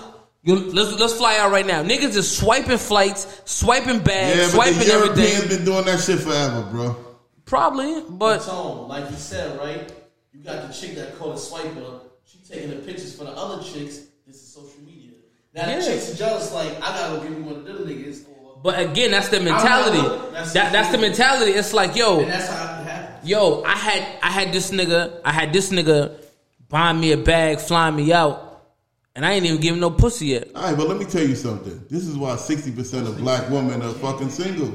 [0.43, 1.83] yo, let's let's fly out right now.
[1.83, 5.57] Niggas is swiping flights, swiping bags, Yeah, but swiping the Europeans everything.
[5.59, 6.97] been doing that shit forever, bro.
[7.45, 9.93] Probably, but Tone, like you said, right?
[10.33, 12.01] You got the chick that called a swiper.
[12.25, 14.01] She taking the pictures for the other chicks.
[14.27, 15.11] This is social media.
[15.55, 15.79] Now Yeah.
[15.81, 16.53] the chicks are jealous.
[16.53, 18.25] Like I gotta go give you one of them niggas.
[18.63, 19.99] But again, that's the mentality.
[20.03, 21.53] That's- that that's the mentality.
[21.53, 23.29] It's like, yo, and that's how it happens.
[23.29, 26.13] yo, I had I had this nigga, I had this nigga
[26.69, 28.50] buying me a bag, flying me out,
[29.15, 30.49] and I ain't even giving no pussy yet.
[30.55, 31.83] All right, but let me tell you something.
[31.89, 34.73] This is why 60% of black women are fucking single.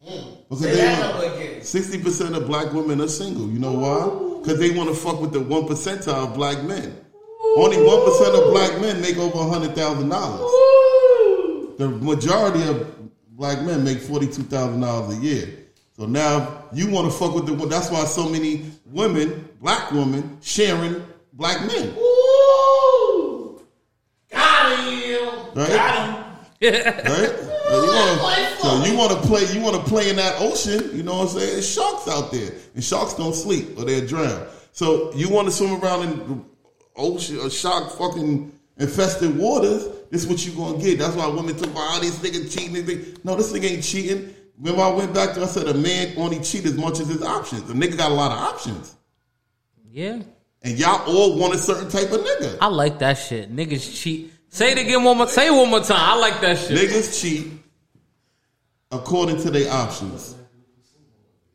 [0.00, 3.48] Because they want- 60% of black women are single.
[3.48, 4.38] You know why?
[4.40, 6.96] Because they want to fuck with the 1 percentile of black men.
[7.56, 11.78] Only 1% of black men make over $100,000.
[11.78, 12.86] The majority of
[13.36, 15.48] black men make $42,000 a year.
[15.96, 20.38] So now you want to fuck with the That's why so many women, black women,
[20.40, 21.02] sharing
[21.34, 21.94] black men.
[21.98, 23.60] Ooh,
[24.30, 25.41] got him.
[25.54, 25.68] Right?
[25.68, 26.72] Got him.
[27.04, 27.48] right?
[27.72, 30.94] So you wanna, so you want to play, you want to play in that ocean.
[30.94, 31.52] You know what I'm saying?
[31.52, 34.46] There's sharks out there, and sharks don't sleep or they'll drown.
[34.72, 36.44] So you want to swim around in the
[36.96, 39.88] ocean or shark fucking infested waters.
[40.10, 40.98] This is what you gonna get.
[40.98, 42.74] That's why women talk about ah, all these niggas cheating.
[42.74, 44.34] They think, no, this nigga ain't cheating.
[44.58, 47.22] Remember, I went back to I said a man only cheat as much as his
[47.22, 47.64] options.
[47.64, 48.94] The nigga got a lot of options,
[49.90, 50.20] Yeah,
[50.62, 52.58] and y'all all want a certain type of nigga.
[52.60, 53.54] I like that shit.
[53.54, 54.31] Niggas cheat.
[54.52, 55.26] Say it again one more.
[55.28, 55.98] Say it one more time.
[55.98, 56.76] I like that shit.
[56.78, 57.52] Niggas cheat
[58.90, 60.36] according to their options.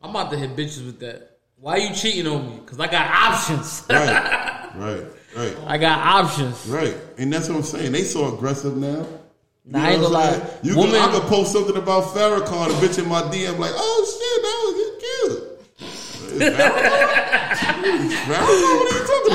[0.02, 1.38] I'm about to hit bitches with that.
[1.60, 2.60] Why you cheating on me?
[2.66, 3.86] Cause I got options.
[3.90, 5.04] Right, right,
[5.36, 5.56] right.
[5.66, 6.66] I got options.
[6.66, 7.92] Right, and that's what I'm saying.
[7.92, 9.06] They so aggressive now.
[9.64, 10.40] You Nah, I ain't gonna lie.
[10.62, 13.72] You Woman- can, I could post something about Farrakhan, a bitch in my DM, like,
[13.74, 14.74] oh shit, that was
[15.04, 15.44] cute.
[18.28, 18.44] Farrakhan?
[18.78, 19.34] What are you talking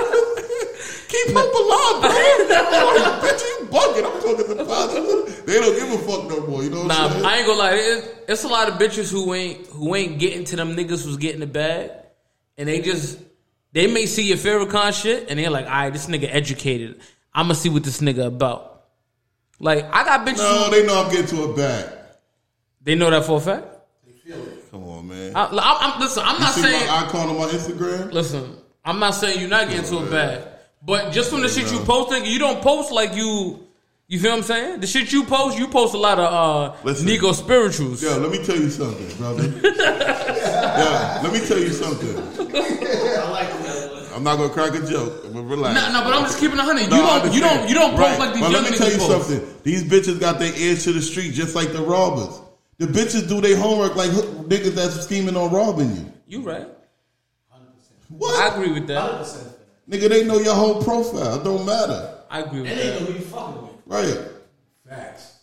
[0.00, 0.26] about?
[1.26, 2.10] Keep hope alive, bro.
[3.28, 4.04] bitch, you bugging.
[4.06, 5.42] I'm talking to the father.
[5.42, 6.62] They don't give a fuck no more.
[6.62, 7.24] You know what Nah, I'm saying?
[7.24, 7.70] I ain't gonna lie.
[7.74, 11.16] It, it's a lot of bitches who ain't who ain't getting to them niggas who's
[11.16, 11.90] getting the bag,
[12.58, 13.18] and they just
[13.72, 17.00] they may see your Farrakhan shit, and they're like, "All right, this nigga educated.
[17.34, 18.84] I'm gonna see what this nigga about.
[19.58, 20.38] Like I got bitches.
[20.38, 21.90] No, who- they know I'm getting to a bag.
[22.82, 23.66] they know that for a fact.
[24.70, 25.34] Come on, man.
[25.34, 26.86] I, I'm, I'm- listen, I'm you not see saying.
[26.86, 28.12] my icon on my Instagram?
[28.12, 30.42] Listen, I'm not saying you're not getting to a bag,
[30.82, 33.66] but just from the shit you posting, you don't post like you.
[34.08, 34.80] You feel what I'm saying?
[34.80, 37.06] The shit you post, you post a lot of uh Listen.
[37.06, 38.02] Negro spirituals.
[38.02, 39.44] Yo, let me tell you something, brother.
[39.64, 42.16] yeah, let me tell you something.
[42.56, 44.10] I like that.
[44.12, 45.74] I'm not gonna crack a joke, but relax.
[45.80, 46.82] No, no, but I'm just keeping a hundred.
[46.84, 48.18] You No, I don't, you don't, you don't post Right.
[48.18, 49.28] like these But young let me tell you post.
[49.28, 49.54] something.
[49.62, 52.40] These bitches got their ears to the street just like the robbers.
[52.78, 56.12] The bitches do their homework like niggas that's scheming on robbing you.
[56.26, 56.66] You right?
[58.08, 58.34] What?
[58.42, 59.20] I agree with that.
[59.22, 59.52] 100%.
[59.88, 61.40] Nigga, they know your whole profile.
[61.40, 62.14] It don't matter.
[62.30, 62.78] I agree with that.
[62.78, 63.72] And they know who you fucking with.
[63.86, 64.28] Right.
[64.88, 65.38] Facts.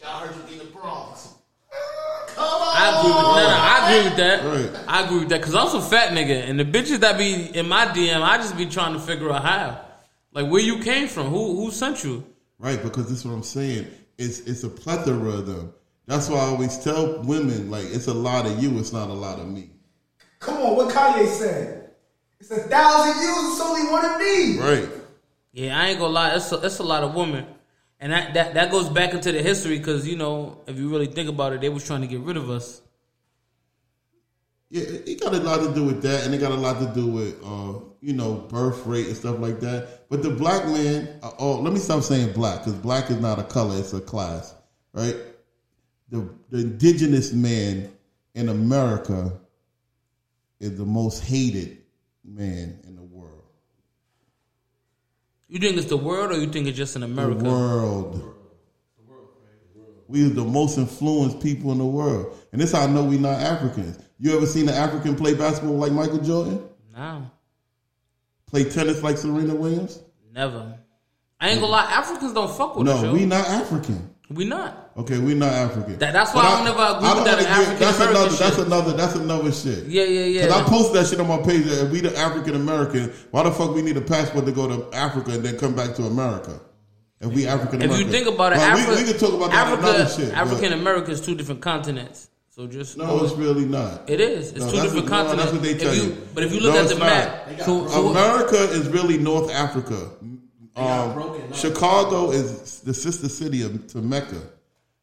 [0.00, 1.34] Y'all heard you in the Bronx.
[2.38, 4.44] I agree with no, no, I agree with that.
[4.44, 4.84] Right.
[4.88, 7.68] I agree with that because I'm some fat nigga, and the bitches that be in
[7.68, 9.84] my DM, I just be trying to figure out how,
[10.32, 12.24] like where you came from, who who sent you.
[12.60, 13.88] Right, because this is what I'm saying.
[14.18, 15.72] It's it's a plethora of them.
[16.08, 19.12] That's why I always tell women, like, it's a lot of you, it's not a
[19.12, 19.68] lot of me.
[20.40, 21.87] Come on, what Kanye said.
[22.40, 24.58] It's a thousand you, it's only one of me.
[24.58, 24.88] Right.
[25.52, 27.46] Yeah, I ain't gonna lie, it's a, it's a lot of women,
[27.98, 31.06] and that that, that goes back into the history because you know if you really
[31.06, 32.80] think about it, they was trying to get rid of us.
[34.70, 36.78] Yeah, it it got a lot to do with that, and it got a lot
[36.78, 40.08] to do with, uh, you know, birth rate and stuff like that.
[40.10, 43.38] But the black man, uh, oh, let me stop saying black, because black is not
[43.38, 44.54] a color, it's a class,
[44.92, 45.16] right?
[46.10, 47.90] The, the indigenous man
[48.34, 49.32] in America
[50.60, 51.77] is the most hated
[52.28, 53.42] man in the world.
[55.48, 57.42] You think it's the world, or you think it's just in America?
[57.42, 58.34] The world.
[60.06, 62.34] We are the most influenced people in the world.
[62.52, 63.98] And this how I know we're not Africans.
[64.18, 66.64] You ever seen an African play basketball like Michael Jordan?
[66.96, 67.30] No,
[68.46, 70.00] Play tennis like Serena Williams?
[70.32, 70.78] never.
[71.40, 73.02] I ain't gonna lie, Africans don't fuck with us.
[73.02, 74.12] No, we not African.
[74.30, 74.87] we not.
[74.98, 75.96] Okay, we're not African.
[75.98, 78.36] That- that's why But I don't never agree with don't that African that's American another,
[78.36, 78.92] That's another.
[78.94, 79.84] That's another shit.
[79.86, 80.46] Yeah, yeah, yeah.
[80.48, 81.64] Cause I posted that shit on my page.
[81.66, 84.66] That if we the African American, why the fuck we need a passport to go
[84.66, 86.58] to Africa and then come back to America?
[87.20, 89.50] If we African American, If you think about it, Well, we, we can talk about
[89.52, 90.32] that Africa, another shit.
[90.34, 92.28] African America is two different continents.
[92.50, 94.10] So just No, it's really not.
[94.10, 94.50] it is.
[94.50, 95.44] It's No, two different what- no, continents.
[95.44, 96.16] that's what they If tell you- you.
[96.34, 99.48] But if you look No, at the it's map, so, so America is really North
[99.52, 100.10] Africa.
[100.76, 101.52] Um.
[101.54, 104.40] Chicago is the sister city of, to Mecca.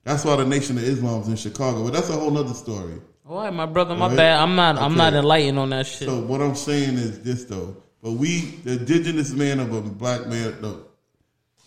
[0.05, 1.83] That's why the Nation of Islam is in Chicago.
[1.83, 3.01] But that's a whole other story.
[3.27, 4.15] all right, my brother, my Right.
[4.17, 4.39] bad.
[4.39, 4.77] I'm not.
[4.77, 6.07] I'm not enlightened on that shit.
[6.07, 7.75] So what I'm saying is this though.
[8.03, 10.81] But we, the indigenous man of a black man, no,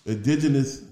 [0.07, 0.82] indigenous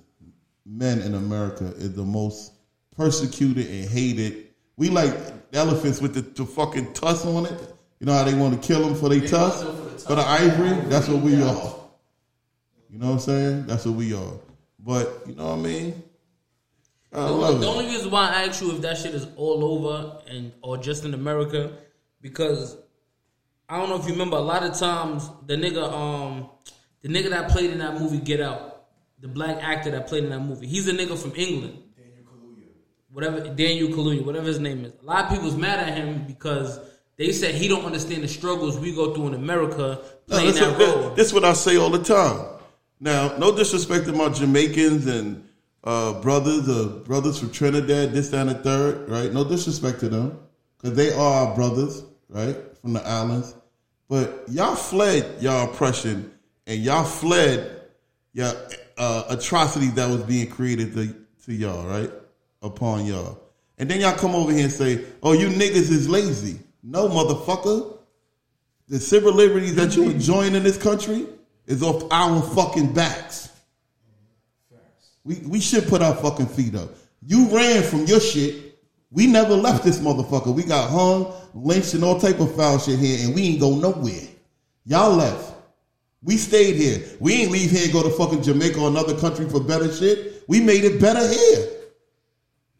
[0.64, 2.52] men in America is the most
[2.96, 4.48] persecuted and hated.
[4.76, 5.14] We like
[5.52, 7.60] elephants with the, the fucking tusk on it.
[8.00, 10.22] You know how they want to kill them for their tusk, for the for the
[10.26, 10.70] ivory.
[10.88, 11.74] That's what we are.
[12.90, 13.66] You know what I'm saying?
[13.66, 14.32] That's what we are.
[14.80, 16.02] But you know what I mean?
[17.16, 17.70] I The, love the it.
[17.70, 21.04] only reason why I ask you if that shit is all over and or just
[21.04, 21.72] in America,
[22.20, 22.76] because
[23.68, 24.36] I don't know if you remember.
[24.36, 26.48] A lot of times, the nigga, um,
[27.02, 28.84] the nigga that played in that movie Get Out,
[29.20, 31.82] the black actor that played in that movie, he's a nigga from England.
[31.96, 32.68] Daniel Kaluuya.
[33.10, 34.92] Whatever Daniel Kaluuya, whatever his name is.
[35.02, 36.78] A lot of people's mad at him because
[37.16, 40.58] they said he don't understand the struggles we go through in America No, playing this,
[40.60, 41.10] that is, role.
[41.14, 42.44] this is what I say all the time.
[43.00, 45.45] Now, no disrespect to my Jamaicans and
[45.86, 49.32] uh, brothers, uh, brothers from Trinidad, this, that, and the third, right?
[49.32, 50.38] No disrespect to them,
[50.76, 53.54] because they are our brothers, right, from the islands.
[54.08, 56.32] But y'all fled y'all oppression,
[56.66, 57.82] and y'all fled
[58.32, 58.52] your
[58.98, 61.14] uh, atrocities that was being created to,
[61.44, 62.10] to y'all, right,
[62.62, 63.40] upon y'all.
[63.78, 67.98] And then y'all come over here and say, "Oh, you niggas is lazy." No, motherfucker.
[68.88, 71.26] The civil liberties that you enjoying in this country
[71.66, 73.45] is off our fucking backs.
[75.26, 76.90] We we should put our fucking feet up.
[77.20, 78.78] You ran from your shit.
[79.10, 80.54] We never left this motherfucker.
[80.54, 83.74] We got hung, lynched, and all type of foul shit here, and we ain't go
[83.74, 84.28] nowhere.
[84.84, 85.54] Y'all left.
[86.22, 87.04] We stayed here.
[87.20, 90.44] We ain't leave here and go to fucking Jamaica or another country for better shit.
[90.48, 91.68] We made it better here.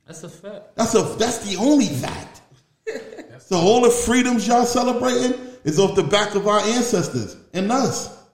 [0.07, 0.77] That's a fact.
[0.77, 2.43] That's a that's the only fact.
[3.41, 5.35] so all the freedoms y'all celebrating
[5.65, 8.26] is off the back of our ancestors and us.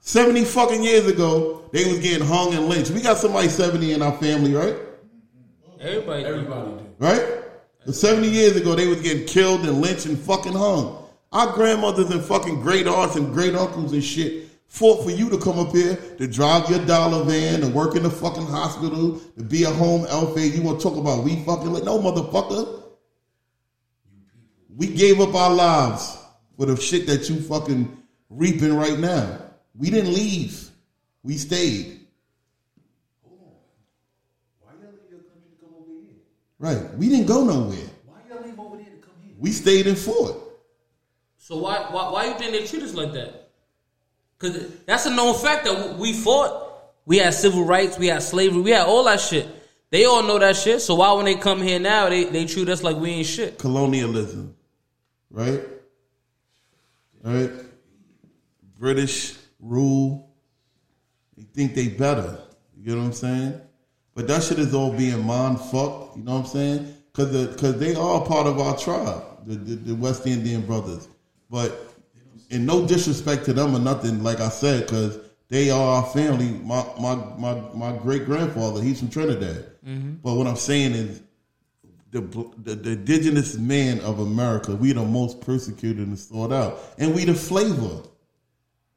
[0.00, 2.90] Seventy fucking years ago, they was getting hung and lynched.
[2.90, 4.76] We got somebody seventy in our family, right?
[5.78, 6.86] Everybody, Everybody do.
[6.98, 7.26] Right?
[7.84, 11.06] But seventy years ago, they was getting killed and lynched and fucking hung.
[11.32, 15.38] Our grandmothers and fucking great aunts and great uncles and shit fought for you to
[15.38, 19.42] come up here to drive your dollar van and work in the fucking hospital to
[19.44, 20.36] be a home elf.
[20.38, 22.82] You want to talk about we fucking like no motherfucker.
[24.76, 26.18] We gave up our lives
[26.56, 27.96] for the shit that you fucking
[28.30, 29.49] reaping right now.
[29.78, 30.68] We didn't leave.
[31.22, 32.00] We stayed.
[34.60, 36.16] Why y'all leave your country to come over here?
[36.58, 36.94] Right.
[36.96, 37.78] We didn't go nowhere.
[38.06, 39.34] Why y'all leave over there to come here?
[39.38, 40.36] We stayed in Fort.
[41.36, 43.48] So why why why you think they treat us like that?
[44.38, 46.68] Because that's a known fact that we fought.
[47.06, 47.98] We had civil rights.
[47.98, 48.62] We had slavery.
[48.62, 49.48] We had all that shit.
[49.90, 50.80] They all know that shit.
[50.80, 53.58] So why when they come here now they they treat us like we ain't shit?
[53.58, 54.54] Colonialism.
[55.30, 55.60] Right?
[57.22, 57.50] Right?
[58.78, 60.30] British rule.
[61.36, 62.38] They think they better.
[62.82, 63.60] You know what I'm saying?
[64.14, 66.16] But that shit is all being mind fucked.
[66.16, 66.94] You know what I'm saying?
[67.12, 71.08] Because the, cause they are part of our tribe, the, the, the West Indian brothers.
[71.50, 71.90] But
[72.50, 76.50] in no disrespect to them or nothing, like I said, because they are our family.
[76.50, 79.66] My my my, my great grandfather, he's from Trinidad.
[79.86, 80.14] Mm-hmm.
[80.22, 81.22] But what I'm saying is,
[82.12, 82.20] the,
[82.62, 87.24] the the indigenous man of America, we the most persecuted and sought out, and we
[87.24, 88.02] the flavor.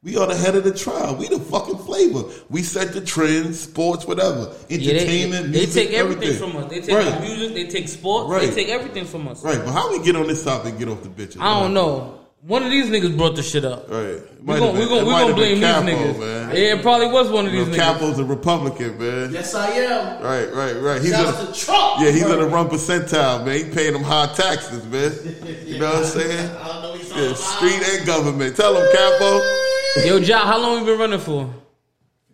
[0.04, 1.18] We are the head of the tribe.
[1.18, 2.24] We the fucking flavor.
[2.50, 6.70] We set the trends, sports, whatever, Yeah, they, entertainment, they music, take everything, from us.
[6.70, 7.22] They take right.
[7.22, 7.54] music.
[7.54, 8.30] They take sports.
[8.30, 8.50] Right.
[8.50, 9.42] They take everything from us.
[9.42, 10.72] Right, but how we get on this topic?
[10.72, 11.40] and Get off the bitches.
[11.40, 12.20] I don't know.
[12.46, 13.90] One of these niggas brought the shit up.
[13.90, 16.20] Right, We might gonna we gonna we gonna blame been these niggas.
[16.20, 16.50] man.
[16.50, 17.94] Yeah, it probably was one of You these know, niggas.
[17.94, 19.32] Capo's a Republican, man.
[19.32, 20.22] Yes, I am.
[20.22, 21.02] Right, right, right.
[21.02, 22.02] He's Shout a, out Trump.
[22.02, 23.58] yeah, he's gonna run percentile, man.
[23.66, 25.14] He paying them high taxes, man.
[25.66, 26.50] You know what I'm saying?
[26.58, 27.38] I don't know what he's talking Yeah, about.
[27.40, 28.58] street and government.
[28.58, 29.63] Tell him, Capo.
[30.02, 31.54] Yo, Ja, how long we been running for?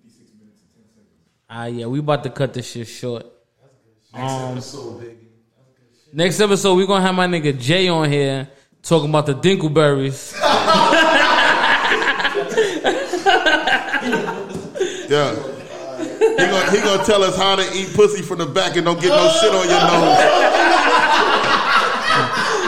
[0.02, 1.08] 56 minutes and 10 seconds.
[1.50, 3.26] Ah, yeah, we about to cut this shit short.
[4.14, 5.18] Um, episode, baby.
[6.14, 8.48] next episode, we gonna have my nigga Jay on here
[8.82, 10.36] talking about the Dinkleberries.
[15.10, 15.34] Yeah.
[15.34, 19.02] He gonna, he gonna tell us how to eat pussy from the back and don't
[19.02, 20.20] get no shit on your nose.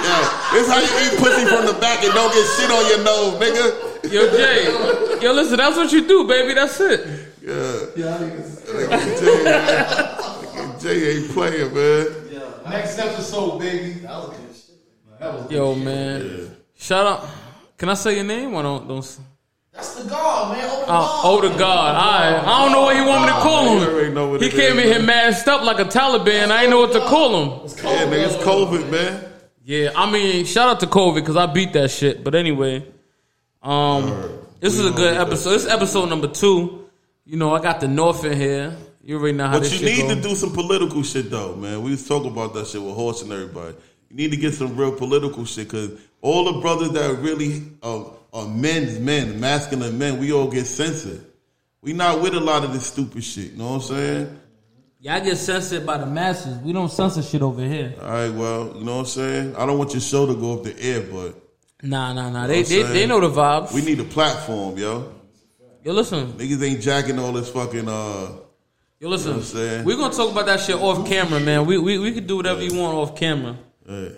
[0.02, 3.04] Yeah, this how you eat pussy from the back and don't get shit on your
[3.04, 3.91] nose, nigga.
[4.04, 4.66] Yo, Jay,
[5.22, 6.54] yo, listen, that's what you do, baby.
[6.56, 7.06] That's it.
[7.42, 7.52] Yeah.
[7.96, 8.66] Yeah, niggas.
[8.66, 10.80] Nigga Jay, man.
[10.80, 12.08] Jay ain't playing, man.
[12.32, 12.70] Yeah.
[12.70, 14.00] Next episode, baby.
[14.00, 15.20] That was good shit.
[15.20, 17.28] That was Yo, man, shout out.
[17.78, 18.88] Can I say your name or don't?
[18.88, 19.20] don't
[19.72, 20.66] That's the God, man.
[20.66, 21.96] Open the oh, oh, the God.
[21.96, 22.44] All right.
[22.44, 24.42] I don't know what he want me to call him.
[24.42, 25.06] He came is, in here man.
[25.06, 26.50] masked up like a Taliban.
[26.50, 27.66] I ain't know what to call him.
[27.66, 29.26] It's Yeah, nigga, it's COVID, man.
[29.64, 32.24] Yeah, I mean, shout out to COVID because I beat that shit.
[32.24, 32.86] But anyway,
[33.62, 34.06] um,
[34.60, 35.52] this We is a good episode.
[35.52, 36.90] This is episode number two.
[37.26, 38.76] You know, I got the North in here.
[39.04, 40.16] You already know how But you need go.
[40.16, 41.82] to do some political shit though, man.
[41.82, 43.76] We was talking about that shit with Horse and everybody.
[44.10, 48.12] You need to get some real political shit because all the brothers that really are,
[48.34, 51.26] are men's men, masculine men, we all get censored.
[51.82, 53.52] We not with a lot of this stupid shit.
[53.54, 54.40] You know what I'm saying?
[55.00, 56.60] Yeah, I get censored by the masses.
[56.60, 57.96] We don't censor shit over here.
[58.00, 59.56] All right, well, you know what I'm saying?
[59.56, 61.42] I don't want your show to go off the air, but
[61.84, 62.48] Nah, nah, nah.
[62.48, 63.74] They, I'm they, they know the vibes.
[63.74, 65.14] we need a platform, yo.
[65.84, 66.34] Yo, listen.
[66.34, 68.28] Niggas ain't jacking all this fucking uh
[69.00, 69.32] Yo, listen.
[69.32, 69.86] what I'm saying?
[69.86, 71.66] We're gonna talk about that shit off camera, man.
[71.66, 73.58] We we we could do whatever you want off camera.
[73.88, 74.12] hey,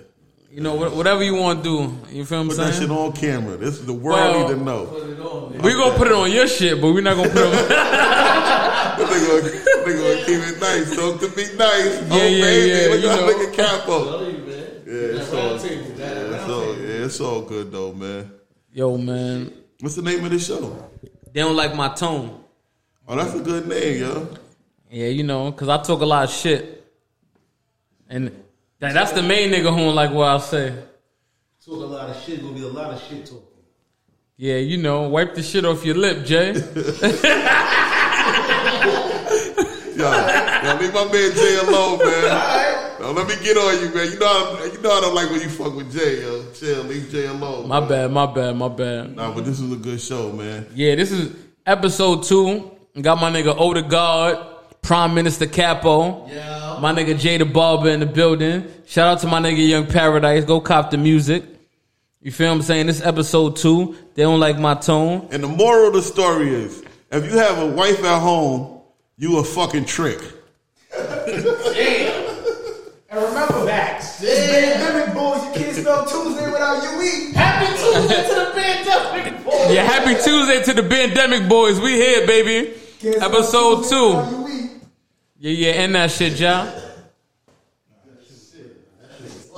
[0.51, 1.69] You know, wha- whatever you want to
[2.09, 2.15] do.
[2.15, 3.55] You feel what put I'm that shit on camera.
[3.55, 5.49] This is the world Well- need to know.
[5.63, 7.77] We gonna put it on your shit, but we're not gonna put it.
[7.77, 8.13] on...
[8.93, 10.95] They gonna, they gonna keep it nice.
[10.95, 12.03] Talk to me nice.
[12.11, 12.69] oh, Yeah, yeah, baby.
[12.69, 13.25] yeah, Look you at know.
[13.25, 14.05] look at Capo.
[14.05, 14.47] Tell you, man.
[14.85, 15.59] Yeah, it's all,
[17.05, 17.55] it's all, table.
[17.55, 18.31] yeah, it's all good though, man.
[18.71, 20.89] Yo, man, What's the name of the show?
[21.31, 22.43] they don't like my tone.
[23.07, 24.27] Oh, that's a good name, yo.
[24.89, 26.83] Yeah, you know, cause I talk a lot of shit,
[28.09, 28.31] and
[28.79, 30.73] that, that's the main nigga who don't like what I say.
[31.65, 32.41] Talk a lot of shit.
[32.41, 33.47] Gonna be a lot of shit talking.
[34.37, 36.53] Yeah, you know, wipe the shit off your lip, Jay.
[39.95, 42.59] Yo, yo, leave my man Jay alone, man.
[43.03, 44.09] Yo, let me get on you, man.
[44.13, 46.41] You know, I, you know I don't like when you fuck with Jay, yo.
[46.53, 47.67] Chill, leave Jay alone.
[47.67, 47.89] My man.
[47.89, 49.17] bad, my bad, my bad.
[49.17, 50.67] Nah, but this was a good show, man.
[50.73, 51.35] Yeah, this is
[51.65, 52.71] episode two.
[53.01, 54.37] Got my nigga Odegaard,
[54.81, 56.29] Prime Minister Capo.
[56.29, 56.77] Yeah.
[56.79, 58.71] My nigga Jay the Barber in the building.
[58.85, 60.45] Shout out to my nigga Young Paradise.
[60.45, 61.43] Go cop the music.
[62.21, 62.87] You feel what I'm saying?
[62.87, 63.97] This episode two.
[64.15, 65.27] They don't like my tone.
[65.29, 66.81] And the moral of the story is,
[67.11, 68.79] if you have a wife at home,
[69.17, 70.21] you a fucking trick.
[73.13, 74.23] And remember, Max.
[74.23, 75.43] It's pandemic, boys.
[75.45, 77.31] You can't spell Tuesday without UE.
[77.33, 79.71] Happy Tuesday to the pandemic, boy.
[79.71, 81.79] Yeah, happy Tuesday to the Pandemic Boys.
[81.79, 82.73] We here, baby.
[82.99, 84.67] Can't Episode two.
[85.37, 86.67] Yeah, yeah, end that shit, y'all.